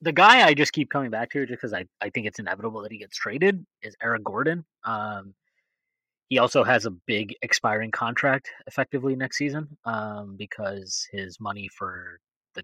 the 0.03 0.13
guy 0.13 0.47
I 0.47 0.55
just 0.55 0.73
keep 0.73 0.91
coming 0.91 1.11
back 1.11 1.31
to 1.31 1.47
just 1.47 1.61
because 1.61 1.75
I, 1.75 1.85
I 2.01 2.11
think 2.11 2.27
it's 2.27 2.39
inevitable 2.39 2.83
that 2.83 2.93
he 2.93 2.99
gets 2.99 3.17
traded 3.17 3.65
is 3.83 3.95
Eric 4.03 4.25
Gordon. 4.25 4.65
Um, 4.85 5.35
he 6.29 6.39
also 6.39 6.65
has 6.65 6.87
a 6.87 6.91
big 6.91 7.35
expiring 7.43 7.91
contract 7.91 8.51
effectively 8.67 9.17
next 9.17 9.37
season 9.37 9.77
um, 9.85 10.37
because 10.39 11.07
his 11.13 11.39
money 11.41 11.69
for 11.77 12.21
the 12.55 12.63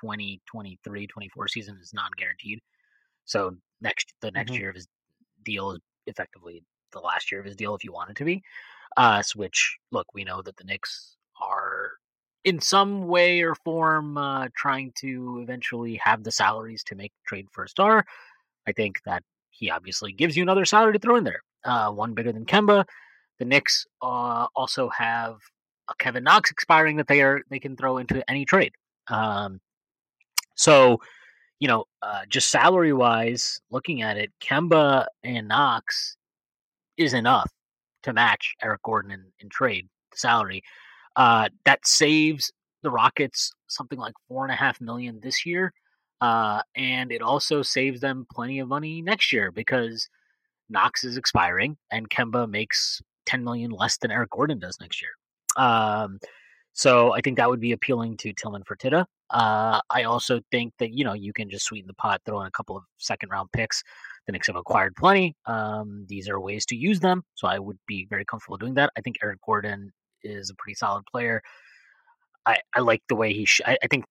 2023 0.00 1.06
24 1.06 1.48
season 1.48 1.78
is 1.80 1.92
non 1.94 2.10
guaranteed. 2.16 2.60
So 3.24 3.56
next 3.80 4.14
the 4.20 4.30
next 4.30 4.52
mm-hmm. 4.52 4.60
year 4.60 4.70
of 4.70 4.76
his 4.76 4.88
deal 5.44 5.72
is 5.72 5.80
effectively 6.06 6.62
the 6.92 7.00
last 7.00 7.30
year 7.30 7.40
of 7.40 7.46
his 7.46 7.56
deal 7.56 7.74
if 7.74 7.84
you 7.84 7.92
want 7.92 8.10
it 8.10 8.16
to 8.16 8.24
be. 8.24 8.42
Uh, 8.96 9.22
which 9.34 9.78
look, 9.90 10.06
we 10.14 10.24
know 10.24 10.40
that 10.42 10.56
the 10.56 10.64
Knicks 10.64 11.16
are 11.42 11.92
in 12.44 12.60
some 12.60 13.08
way 13.08 13.42
or 13.42 13.54
form 13.64 14.16
uh, 14.16 14.48
trying 14.54 14.92
to 14.98 15.40
eventually 15.42 15.96
have 15.96 16.22
the 16.22 16.30
salaries 16.30 16.84
to 16.84 16.94
make 16.94 17.12
trade 17.26 17.46
for 17.50 17.64
a 17.64 17.68
star. 17.68 18.04
I 18.66 18.72
think 18.72 19.02
that 19.04 19.22
he 19.50 19.70
obviously 19.70 20.12
gives 20.12 20.36
you 20.36 20.42
another 20.42 20.64
salary 20.64 20.92
to 20.92 20.98
throw 20.98 21.16
in 21.16 21.24
there, 21.24 21.42
uh, 21.64 21.90
one 21.90 22.14
bigger 22.14 22.32
than 22.32 22.44
Kemba. 22.44 22.84
The 23.38 23.44
Knicks 23.44 23.86
uh, 24.02 24.46
also 24.54 24.88
have 24.90 25.38
a 25.90 25.94
Kevin 25.98 26.24
Knox 26.24 26.50
expiring 26.50 26.96
that 26.96 27.08
they 27.08 27.20
are 27.22 27.40
they 27.50 27.58
can 27.58 27.76
throw 27.76 27.98
into 27.98 28.28
any 28.30 28.44
trade. 28.44 28.72
Um, 29.08 29.60
so, 30.54 31.00
you 31.60 31.68
know, 31.68 31.84
uh, 32.02 32.22
just 32.28 32.50
salary 32.50 32.92
wise, 32.92 33.60
looking 33.70 34.02
at 34.02 34.16
it, 34.16 34.32
Kemba 34.40 35.06
and 35.22 35.48
Knox 35.48 36.16
is 36.96 37.14
enough 37.14 37.50
to 38.02 38.12
match 38.12 38.54
Eric 38.62 38.82
Gordon 38.82 39.10
in, 39.10 39.24
in 39.40 39.48
trade 39.48 39.88
salary. 40.14 40.62
Uh, 41.16 41.48
that 41.64 41.86
saves 41.86 42.52
the 42.82 42.90
Rockets 42.90 43.52
something 43.68 43.98
like 43.98 44.14
four 44.28 44.44
and 44.44 44.52
a 44.52 44.56
half 44.56 44.80
million 44.80 45.20
this 45.22 45.46
year, 45.46 45.72
uh, 46.20 46.60
and 46.74 47.12
it 47.12 47.22
also 47.22 47.62
saves 47.62 48.00
them 48.00 48.26
plenty 48.32 48.58
of 48.58 48.68
money 48.68 49.00
next 49.00 49.32
year 49.32 49.50
because 49.50 50.08
Knox 50.68 51.04
is 51.04 51.16
expiring 51.16 51.76
and 51.90 52.10
Kemba 52.10 52.48
makes 52.48 53.00
ten 53.26 53.44
million 53.44 53.70
less 53.70 53.96
than 53.98 54.10
Eric 54.10 54.30
Gordon 54.30 54.58
does 54.58 54.78
next 54.80 55.00
year. 55.00 55.12
Um, 55.56 56.18
so 56.72 57.12
I 57.12 57.20
think 57.20 57.36
that 57.36 57.48
would 57.48 57.60
be 57.60 57.72
appealing 57.72 58.16
to 58.18 58.32
Tillman 58.32 58.64
Fertitta. 58.64 59.06
Uh, 59.34 59.80
I 59.90 60.04
also 60.04 60.40
think 60.50 60.72
that 60.78 60.92
you 60.92 61.04
know 61.04 61.12
you 61.12 61.32
can 61.32 61.50
just 61.50 61.66
sweeten 61.66 61.88
the 61.88 61.94
pot, 61.94 62.22
throw 62.24 62.40
in 62.40 62.46
a 62.46 62.52
couple 62.52 62.76
of 62.76 62.84
second 62.98 63.28
round 63.30 63.50
picks 63.52 63.82
the 64.26 64.32
Knicks 64.32 64.46
have 64.46 64.56
acquired 64.56 64.96
plenty. 64.96 65.36
Um, 65.46 66.06
these 66.08 66.28
are 66.28 66.40
ways 66.40 66.64
to 66.66 66.76
use 66.76 67.00
them, 67.00 67.22
so 67.34 67.46
I 67.46 67.58
would 67.58 67.78
be 67.86 68.06
very 68.08 68.24
comfortable 68.24 68.56
doing 68.56 68.74
that. 68.74 68.90
I 68.96 69.00
think 69.00 69.16
Eric 69.22 69.40
Gordon 69.44 69.92
is 70.22 70.50
a 70.50 70.54
pretty 70.54 70.74
solid 70.74 71.04
player. 71.06 71.42
I, 72.46 72.58
I 72.74 72.80
like 72.80 73.02
the 73.08 73.16
way 73.16 73.32
he. 73.32 73.44
Sh- 73.44 73.60
I, 73.66 73.76
I, 73.82 73.86
think, 73.88 74.04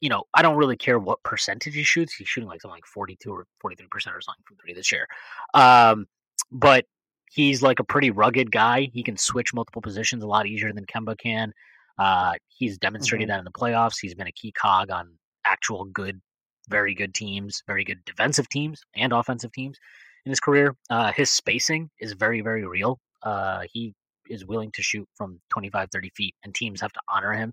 you 0.00 0.08
know, 0.08 0.24
I 0.34 0.42
don't 0.42 0.56
really 0.56 0.76
care 0.76 0.98
what 0.98 1.22
percentage 1.22 1.74
he 1.74 1.82
shoots. 1.82 2.14
He's 2.14 2.28
shooting 2.28 2.48
like 2.48 2.62
something 2.62 2.76
like 2.76 2.86
forty-two 2.86 3.30
or 3.30 3.46
forty-three 3.60 3.88
percent 3.90 4.16
or 4.16 4.20
something 4.20 4.42
from 4.46 4.56
three 4.56 4.74
this 4.74 4.90
year. 4.90 5.06
Um, 5.52 6.06
but 6.50 6.86
he's 7.30 7.62
like 7.62 7.80
a 7.80 7.84
pretty 7.84 8.10
rugged 8.10 8.50
guy. 8.50 8.88
He 8.92 9.02
can 9.02 9.16
switch 9.16 9.52
multiple 9.52 9.82
positions 9.82 10.22
a 10.22 10.26
lot 10.26 10.46
easier 10.46 10.72
than 10.72 10.86
Kemba 10.86 11.18
can. 11.18 11.52
Uh, 11.98 12.32
he's 12.48 12.78
demonstrated 12.78 13.28
mm-hmm. 13.28 13.34
that 13.34 13.38
in 13.38 13.44
the 13.44 13.50
playoffs. 13.50 13.96
He's 14.00 14.14
been 14.14 14.26
a 14.26 14.32
key 14.32 14.52
cog 14.52 14.90
on 14.90 15.10
actual 15.44 15.84
good 15.84 16.20
very 16.68 16.94
good 16.94 17.14
teams, 17.14 17.62
very 17.66 17.84
good 17.84 18.04
defensive 18.04 18.48
teams 18.48 18.82
and 18.94 19.12
offensive 19.12 19.52
teams 19.52 19.78
in 20.24 20.30
his 20.30 20.40
career. 20.40 20.74
Uh, 20.90 21.12
his 21.12 21.30
spacing 21.30 21.90
is 22.00 22.12
very, 22.14 22.40
very 22.40 22.66
real. 22.66 22.98
Uh, 23.22 23.62
he 23.72 23.94
is 24.28 24.46
willing 24.46 24.70
to 24.72 24.82
shoot 24.82 25.06
from 25.14 25.40
25, 25.50 25.88
30 25.92 26.10
feet, 26.10 26.34
and 26.44 26.54
teams 26.54 26.80
have 26.80 26.92
to 26.92 27.00
honor 27.08 27.32
him. 27.32 27.52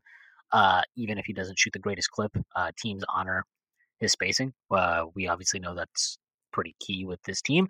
Uh, 0.52 0.82
even 0.96 1.18
if 1.18 1.26
he 1.26 1.34
doesn't 1.34 1.58
shoot 1.58 1.74
the 1.74 1.80
greatest 1.80 2.12
clip, 2.12 2.32
uh, 2.56 2.72
teams 2.78 3.04
honor 3.14 3.46
his 4.00 4.12
spacing. 4.12 4.54
Uh, 4.70 5.06
we 5.16 5.28
obviously 5.28 5.60
know 5.60 5.76
that's 5.76 6.18
pretty 6.52 6.76
key 6.80 7.06
with 7.06 7.22
this 7.24 7.42
team. 7.42 7.68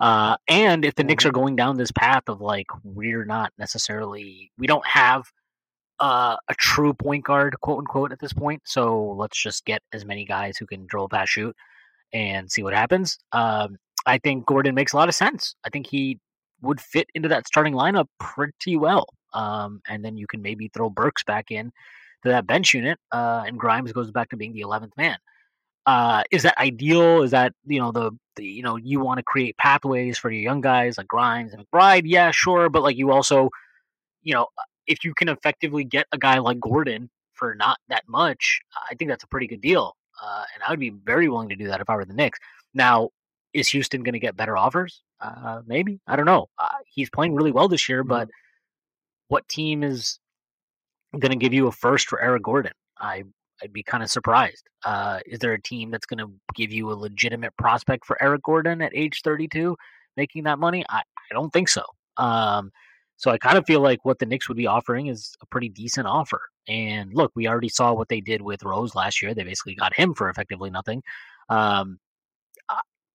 Uh, 0.00 0.36
and 0.48 0.84
if 0.84 0.96
the 0.96 1.04
Knicks 1.04 1.24
are 1.24 1.28
mm-hmm. 1.28 1.40
going 1.40 1.56
down 1.56 1.76
this 1.76 1.92
path 1.92 2.24
of 2.28 2.40
like, 2.40 2.66
we're 2.82 3.24
not 3.24 3.52
necessarily, 3.58 4.50
we 4.58 4.66
don't 4.66 4.86
have 4.86 5.24
uh, 6.00 6.36
a 6.48 6.54
true 6.54 6.94
point 6.94 7.24
guard, 7.24 7.58
quote 7.60 7.78
unquote, 7.78 8.12
at 8.12 8.20
this 8.20 8.32
point. 8.32 8.62
So 8.64 9.14
let's 9.18 9.40
just 9.40 9.64
get 9.64 9.82
as 9.92 10.04
many 10.04 10.24
guys 10.24 10.56
who 10.56 10.66
can 10.66 10.86
dribble, 10.86 11.08
pass, 11.10 11.28
shoot, 11.28 11.56
and 12.12 12.50
see 12.50 12.62
what 12.62 12.74
happens. 12.74 13.18
Um, 13.32 13.76
I 14.06 14.18
think 14.18 14.46
Gordon 14.46 14.74
makes 14.74 14.92
a 14.92 14.96
lot 14.96 15.08
of 15.08 15.14
sense. 15.14 15.54
I 15.64 15.70
think 15.70 15.86
he 15.86 16.18
would 16.62 16.80
fit 16.80 17.08
into 17.14 17.28
that 17.28 17.46
starting 17.46 17.74
lineup 17.74 18.06
pretty 18.18 18.76
well. 18.76 19.06
Um, 19.32 19.82
and 19.88 20.04
then 20.04 20.16
you 20.16 20.26
can 20.26 20.42
maybe 20.42 20.70
throw 20.72 20.88
Burks 20.90 21.24
back 21.24 21.50
in 21.50 21.72
to 22.22 22.28
that 22.30 22.46
bench 22.46 22.72
unit, 22.74 22.98
uh, 23.12 23.44
and 23.46 23.58
Grimes 23.58 23.92
goes 23.92 24.10
back 24.10 24.30
to 24.30 24.36
being 24.36 24.52
the 24.52 24.60
eleventh 24.60 24.96
man. 24.96 25.18
Uh, 25.86 26.22
is 26.30 26.42
that 26.44 26.56
ideal? 26.58 27.22
Is 27.22 27.32
that 27.32 27.52
you 27.66 27.78
know 27.78 27.92
the, 27.92 28.12
the 28.36 28.44
you 28.44 28.62
know 28.62 28.76
you 28.76 29.00
want 29.00 29.18
to 29.18 29.22
create 29.22 29.56
pathways 29.58 30.16
for 30.16 30.30
your 30.30 30.40
young 30.40 30.60
guys 30.60 30.96
like 30.96 31.08
Grimes 31.08 31.52
and 31.52 31.64
McBride? 31.66 32.02
Yeah, 32.04 32.30
sure, 32.30 32.70
but 32.70 32.82
like 32.82 32.96
you 32.96 33.12
also, 33.12 33.50
you 34.22 34.32
know, 34.34 34.46
if 34.86 35.04
you 35.04 35.14
can 35.14 35.28
effectively 35.28 35.84
get 35.84 36.06
a 36.12 36.18
guy 36.18 36.38
like 36.38 36.60
Gordon 36.60 37.10
for 37.32 37.54
not 37.54 37.78
that 37.88 38.04
much, 38.08 38.60
I 38.90 38.94
think 38.94 39.10
that's 39.10 39.24
a 39.24 39.28
pretty 39.28 39.46
good 39.46 39.60
deal. 39.60 39.96
Uh, 40.22 40.44
and 40.54 40.62
I 40.62 40.70
would 40.70 40.80
be 40.80 40.90
very 40.90 41.28
willing 41.28 41.48
to 41.48 41.56
do 41.56 41.68
that 41.68 41.80
if 41.80 41.90
I 41.90 41.96
were 41.96 42.04
the 42.04 42.14
Knicks. 42.14 42.38
Now, 42.72 43.10
is 43.52 43.68
Houston 43.68 44.02
going 44.02 44.14
to 44.14 44.20
get 44.20 44.36
better 44.36 44.56
offers? 44.56 45.02
Uh, 45.20 45.62
maybe. 45.66 46.00
I 46.06 46.16
don't 46.16 46.26
know. 46.26 46.48
Uh, 46.58 46.68
he's 46.86 47.10
playing 47.10 47.34
really 47.34 47.52
well 47.52 47.68
this 47.68 47.88
year, 47.88 48.02
mm-hmm. 48.02 48.10
but 48.10 48.28
what 49.28 49.48
team 49.48 49.82
is 49.82 50.18
going 51.18 51.32
to 51.32 51.38
give 51.38 51.52
you 51.52 51.66
a 51.66 51.72
first 51.72 52.08
for 52.08 52.20
Eric 52.20 52.42
Gordon? 52.42 52.72
I 52.98 53.24
I'd 53.62 53.72
be 53.72 53.82
kind 53.82 54.02
of 54.02 54.10
surprised. 54.10 54.68
Uh, 54.84 55.20
is 55.26 55.38
there 55.38 55.52
a 55.52 55.60
team 55.60 55.90
that's 55.90 56.06
going 56.06 56.18
to 56.18 56.30
give 56.54 56.72
you 56.72 56.90
a 56.90 56.94
legitimate 56.94 57.56
prospect 57.56 58.04
for 58.04 58.20
Eric 58.22 58.42
Gordon 58.42 58.82
at 58.82 58.92
age 58.94 59.22
32, 59.22 59.76
making 60.16 60.44
that 60.44 60.58
money? 60.58 60.84
I, 60.88 60.98
I 60.98 61.32
don't 61.34 61.52
think 61.52 61.68
so. 61.68 61.82
Um, 62.16 62.72
so 63.16 63.30
I 63.30 63.38
kind 63.38 63.56
of 63.58 63.64
feel 63.66 63.80
like 63.80 64.04
what 64.04 64.18
the 64.18 64.26
Knicks 64.26 64.48
would 64.48 64.56
be 64.56 64.66
offering 64.66 65.06
is 65.06 65.34
a 65.40 65.46
pretty 65.46 65.68
decent 65.68 66.06
offer. 66.06 66.40
And 66.68 67.12
look, 67.14 67.32
we 67.34 67.46
already 67.46 67.68
saw 67.68 67.92
what 67.92 68.08
they 68.08 68.20
did 68.20 68.42
with 68.42 68.62
Rose 68.64 68.94
last 68.94 69.22
year. 69.22 69.34
They 69.34 69.44
basically 69.44 69.74
got 69.74 69.94
him 69.94 70.14
for 70.14 70.28
effectively 70.28 70.70
nothing. 70.70 71.02
Um, 71.48 71.98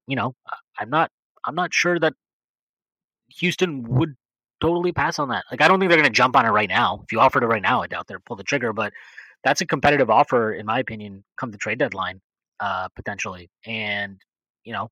you 0.10 0.16
know, 0.16 0.34
I'm 0.78 0.90
not 0.90 1.12
I'm 1.46 1.56
not 1.56 1.74
sure 1.74 2.00
that 2.00 2.14
Houston 3.38 3.84
would 3.84 4.16
totally 4.60 4.92
pass 4.92 5.20
on 5.20 5.30
that. 5.30 5.46
Like 5.52 5.62
I 5.62 5.68
don't 5.68 5.80
think 5.80 5.90
they're 5.90 6.00
going 6.00 6.12
to 6.12 6.16
jump 6.16 6.36
on 6.36 6.46
it 6.46 6.50
right 6.50 6.68
now. 6.68 7.02
If 7.04 7.12
you 7.12 7.20
offered 7.20 7.44
it 7.44 7.48
right 7.48 7.62
now, 7.62 7.84
I 7.84 7.88
doubt 7.88 8.08
they'll 8.08 8.20
pull 8.26 8.36
the 8.36 8.44
trigger. 8.44 8.74
But 8.74 8.92
that's 9.44 9.62
a 9.62 9.68
competitive 9.68 10.10
offer, 10.10 10.54
in 10.54 10.66
my 10.66 10.80
opinion, 10.80 11.24
come 11.38 11.52
the 11.52 11.58
trade 11.58 11.78
deadline, 11.78 12.22
uh, 12.60 12.90
potentially. 12.96 13.50
And 13.66 14.20
you 14.64 14.74
know, 14.74 14.90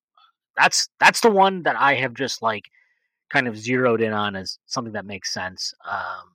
that's 0.55 0.87
that's 0.99 1.21
the 1.21 1.31
one 1.31 1.63
that 1.63 1.75
I 1.75 1.95
have 1.95 2.13
just 2.13 2.43
like 2.43 2.65
kind 3.29 3.47
of 3.47 3.57
zeroed 3.57 4.01
in 4.01 4.13
on 4.13 4.35
as 4.35 4.59
something 4.65 4.93
that 4.93 5.05
makes 5.05 5.33
sense. 5.33 5.73
Um, 5.89 6.33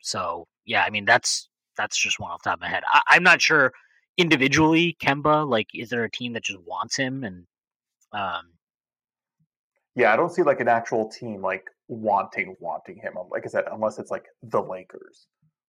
so 0.00 0.46
yeah, 0.64 0.84
I 0.84 0.90
mean 0.90 1.04
that's 1.04 1.48
that's 1.76 1.96
just 1.96 2.20
one 2.20 2.30
off 2.30 2.42
the 2.42 2.50
top 2.50 2.58
of 2.58 2.62
my 2.62 2.68
head. 2.68 2.82
I, 2.88 3.16
am 3.16 3.22
not 3.22 3.40
sure 3.40 3.72
individually, 4.16 4.96
Kemba. 5.02 5.48
Like, 5.48 5.68
is 5.74 5.90
there 5.90 6.04
a 6.04 6.10
team 6.10 6.32
that 6.34 6.44
just 6.44 6.60
wants 6.66 6.96
him? 6.96 7.24
And 7.24 7.46
um, 8.12 8.52
yeah, 9.94 10.12
I 10.12 10.16
don't 10.16 10.32
see 10.32 10.42
like 10.42 10.60
an 10.60 10.68
actual 10.68 11.08
team 11.08 11.42
like 11.42 11.64
wanting 11.88 12.56
wanting 12.60 12.96
him. 12.96 13.14
Like 13.30 13.44
I 13.44 13.48
said, 13.48 13.64
unless 13.70 13.98
it's 13.98 14.10
like 14.10 14.26
the 14.42 14.62
Lakers, 14.62 15.26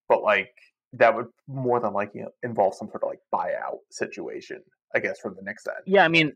but 0.07 0.23
like 0.23 0.53
that 0.93 1.15
would 1.15 1.27
more 1.47 1.79
than 1.79 1.93
likely 1.93 2.23
involve 2.43 2.75
some 2.75 2.89
sort 2.89 3.03
of 3.03 3.09
like 3.09 3.19
buyout 3.33 3.79
situation. 3.89 4.61
I 4.93 4.99
guess 4.99 5.19
from 5.19 5.35
the 5.35 5.41
Knicks 5.41 5.67
end. 5.67 5.77
Yeah, 5.85 6.05
I 6.05 6.07
mean, 6.07 6.31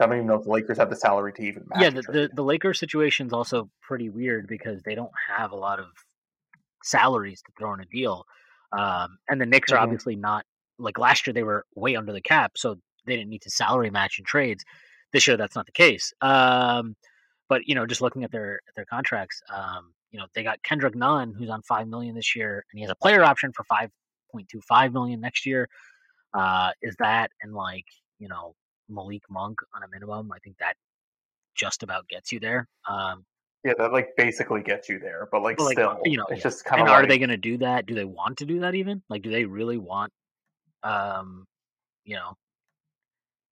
I 0.00 0.06
don't 0.06 0.16
even 0.16 0.26
know 0.26 0.36
if 0.36 0.44
the 0.44 0.50
Lakers 0.50 0.78
have 0.78 0.90
the 0.90 0.96
salary 0.96 1.32
to 1.34 1.42
even 1.42 1.64
match. 1.68 1.82
Yeah, 1.82 1.90
the, 1.90 2.02
the, 2.02 2.30
the 2.32 2.42
Lakers 2.42 2.78
situation 2.78 3.26
is 3.26 3.32
also 3.32 3.68
pretty 3.82 4.08
weird 4.08 4.46
because 4.46 4.82
they 4.82 4.94
don't 4.94 5.12
have 5.28 5.50
a 5.52 5.56
lot 5.56 5.80
of 5.80 5.86
salaries 6.82 7.42
to 7.42 7.52
throw 7.58 7.74
in 7.74 7.80
a 7.80 7.86
deal. 7.86 8.24
Um, 8.72 9.18
and 9.28 9.40
the 9.40 9.46
Knicks 9.46 9.70
mm-hmm. 9.70 9.78
are 9.78 9.82
obviously 9.82 10.16
not 10.16 10.44
like 10.78 10.98
last 10.98 11.26
year 11.26 11.34
they 11.34 11.42
were 11.42 11.64
way 11.74 11.96
under 11.96 12.12
the 12.12 12.20
cap, 12.20 12.52
so 12.56 12.78
they 13.06 13.16
didn't 13.16 13.30
need 13.30 13.42
to 13.42 13.50
salary 13.50 13.90
match 13.90 14.18
in 14.18 14.24
trades. 14.24 14.64
This 15.12 15.26
year 15.26 15.36
that's 15.36 15.56
not 15.56 15.66
the 15.66 15.72
case. 15.72 16.12
Um, 16.20 16.94
but 17.48 17.66
you 17.66 17.74
know, 17.74 17.86
just 17.86 18.00
looking 18.00 18.24
at 18.24 18.30
their 18.30 18.60
at 18.68 18.74
their 18.76 18.84
contracts, 18.84 19.42
um, 19.52 19.92
you 20.10 20.18
know, 20.18 20.26
they 20.34 20.42
got 20.42 20.62
Kendrick 20.62 20.94
Nunn 20.94 21.34
who's 21.36 21.50
on 21.50 21.62
five 21.62 21.88
million 21.88 22.14
this 22.14 22.36
year, 22.36 22.64
and 22.70 22.78
he 22.78 22.82
has 22.82 22.90
a 22.90 22.94
player 22.94 23.24
option 23.24 23.52
for 23.52 23.64
five 23.64 23.90
point 24.30 24.48
two 24.48 24.60
five 24.60 24.92
million 24.92 25.20
next 25.20 25.46
year. 25.46 25.68
Uh, 26.34 26.70
is 26.82 26.94
that 26.98 27.30
and 27.42 27.54
like 27.54 27.86
you 28.18 28.28
know 28.28 28.54
Malik 28.88 29.22
Monk 29.28 29.60
on 29.74 29.82
a 29.82 29.88
minimum? 29.88 30.30
I 30.32 30.38
think 30.38 30.58
that 30.58 30.74
just 31.54 31.82
about 31.82 32.08
gets 32.08 32.32
you 32.32 32.40
there. 32.40 32.68
Um, 32.88 33.24
yeah, 33.64 33.72
that 33.78 33.92
like 33.92 34.16
basically 34.16 34.62
gets 34.62 34.88
you 34.88 34.98
there, 34.98 35.28
but 35.30 35.42
like, 35.42 35.56
but 35.56 35.64
like 35.64 35.74
still, 35.74 35.98
you 36.04 36.16
know, 36.16 36.26
it's 36.30 36.38
yeah. 36.38 36.42
just 36.44 36.64
kind 36.64 36.80
of. 36.80 36.88
Like... 36.88 37.04
Are 37.04 37.06
they 37.06 37.18
going 37.18 37.30
to 37.30 37.36
do 37.36 37.58
that? 37.58 37.86
Do 37.86 37.94
they 37.94 38.04
want 38.04 38.38
to 38.38 38.46
do 38.46 38.60
that 38.60 38.74
even? 38.74 39.02
Like, 39.08 39.22
do 39.22 39.30
they 39.30 39.44
really 39.44 39.78
want? 39.78 40.12
Um, 40.84 41.44
you 42.04 42.14
know, 42.14 42.36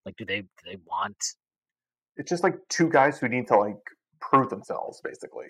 like, 0.05 0.17
do 0.17 0.25
they 0.25 0.43
do 0.43 0.49
they 0.65 0.77
want? 0.87 1.17
It's 2.17 2.31
just 2.31 2.45
like 2.45 2.57
two 2.69 2.89
guys 2.89 3.19
who 3.19 3.29
need 3.29 3.49
to 3.49 3.57
like 3.57 3.77
prove 4.21 4.49
themselves, 4.49 5.01
basically. 5.03 5.47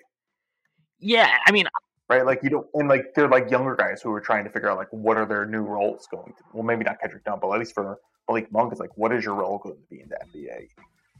Yeah, 0.99 1.37
I 1.45 1.51
mean, 1.51 1.67
right? 2.09 2.25
Like 2.25 2.39
you 2.41 2.49
don't, 2.49 2.67
and 2.73 2.89
like 2.89 3.13
they're 3.15 3.29
like 3.29 3.51
younger 3.51 3.75
guys 3.75 4.01
who 4.01 4.11
are 4.11 4.19
trying 4.19 4.43
to 4.45 4.49
figure 4.49 4.69
out 4.69 4.77
like 4.77 4.91
what 4.91 5.17
are 5.17 5.27
their 5.27 5.45
new 5.45 5.61
roles 5.61 6.07
going 6.09 6.33
to. 6.35 6.43
Well, 6.53 6.63
maybe 6.63 6.83
not 6.83 6.99
Kendrick 6.99 7.23
Nunn, 7.27 7.37
but 7.39 7.51
at 7.51 7.59
least 7.59 7.75
for 7.75 7.99
Malik 8.27 8.51
Monk, 8.51 8.73
is 8.73 8.79
like 8.79 8.95
what 8.97 9.13
is 9.13 9.23
your 9.23 9.35
role 9.35 9.59
going 9.59 9.75
to 9.75 9.81
be 9.89 10.01
in 10.01 10.09
the 10.09 10.17
NBA? 10.33 10.67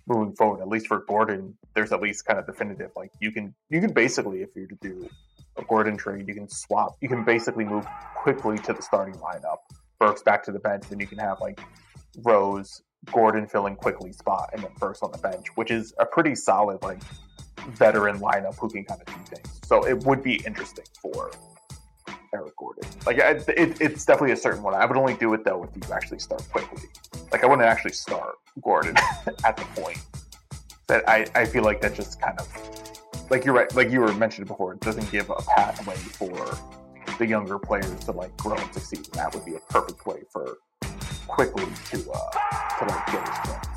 moving 0.07 0.33
forward. 0.35 0.61
At 0.61 0.67
least 0.67 0.87
for 0.87 1.03
Gordon, 1.07 1.55
there's 1.73 1.91
at 1.91 2.01
least 2.01 2.25
kind 2.25 2.39
of 2.39 2.45
definitive. 2.45 2.91
Like 2.95 3.11
you 3.19 3.31
can 3.31 3.53
you 3.69 3.79
can 3.79 3.93
basically, 3.93 4.41
if 4.41 4.53
to 4.53 4.67
do 4.81 5.09
a 5.57 5.63
Gordon 5.63 5.97
trade, 5.97 6.27
you 6.27 6.33
can 6.33 6.47
swap. 6.47 6.95
You 7.01 7.09
can 7.09 7.23
basically 7.23 7.65
move 7.65 7.85
Quickley 8.15 8.57
to 8.59 8.73
the 8.73 8.81
starting 8.81 9.15
lineup. 9.15 9.57
Burks 9.99 10.21
back 10.23 10.43
to 10.43 10.51
the 10.51 10.59
bench, 10.59 10.83
then 10.89 10.99
you 10.99 11.07
can 11.07 11.17
have 11.17 11.39
like 11.41 11.59
Rose, 12.23 12.81
Gordon 13.11 13.47
filling 13.47 13.75
Quickley 13.75 14.13
spot, 14.13 14.49
and 14.53 14.63
then 14.63 14.71
Burks 14.79 15.01
on 15.01 15.11
the 15.11 15.17
bench, 15.17 15.47
which 15.55 15.71
is 15.71 15.93
a 15.99 16.05
pretty 16.05 16.35
solid 16.35 16.81
like 16.81 17.01
veteran 17.69 18.19
lineup 18.19 18.55
who 18.59 18.69
can 18.69 18.85
kind 18.85 19.01
of 19.01 19.07
do 19.07 19.35
things. 19.35 19.59
So 19.65 19.85
it 19.85 20.03
would 20.05 20.23
be 20.23 20.35
interesting 20.45 20.85
for 21.01 21.31
Gordon. 22.57 22.89
Like 23.05 23.17
it, 23.17 23.47
it, 23.49 23.81
it's 23.81 24.05
definitely 24.05 24.33
a 24.33 24.37
certain 24.37 24.63
one. 24.63 24.73
I 24.73 24.85
would 24.85 24.97
only 24.97 25.13
do 25.13 25.33
it 25.33 25.43
though 25.43 25.63
if 25.63 25.69
you 25.75 25.93
actually 25.93 26.19
start 26.19 26.43
Quickley. 26.51 26.89
Like 27.31 27.43
I 27.43 27.47
wouldn't 27.47 27.67
actually 27.67 27.93
start 27.93 28.35
Gordon 28.61 28.95
at 29.45 29.57
the 29.57 29.65
point 29.79 29.99
that 30.87 31.07
I, 31.07 31.25
I 31.35 31.45
feel 31.45 31.63
like 31.63 31.81
that 31.81 31.93
just 31.93 32.19
kind 32.19 32.39
of 32.39 32.47
like 33.29 33.43
you're 33.43 33.53
right 33.53 33.73
like 33.75 33.91
you 33.91 33.99
were 33.99 34.13
mentioned 34.13 34.47
before 34.47 34.73
it 34.73 34.79
doesn't 34.79 35.09
give 35.11 35.29
a 35.29 35.35
pathway 35.35 35.95
for 35.95 36.57
the 37.17 37.25
younger 37.25 37.59
players 37.59 37.99
to 38.05 38.11
like 38.11 38.35
grow 38.37 38.55
and 38.55 38.73
succeed 38.73 38.99
and 38.99 39.15
that 39.15 39.33
would 39.33 39.43
be 39.43 39.55
a 39.55 39.59
perfect 39.69 40.05
way 40.05 40.23
for 40.31 40.57
Quickley 41.27 41.65
to 41.91 42.11
uh 42.11 42.31
to 42.79 42.85
like 42.85 43.05
get 43.07 43.27
his 43.27 43.37
points. 43.43 43.76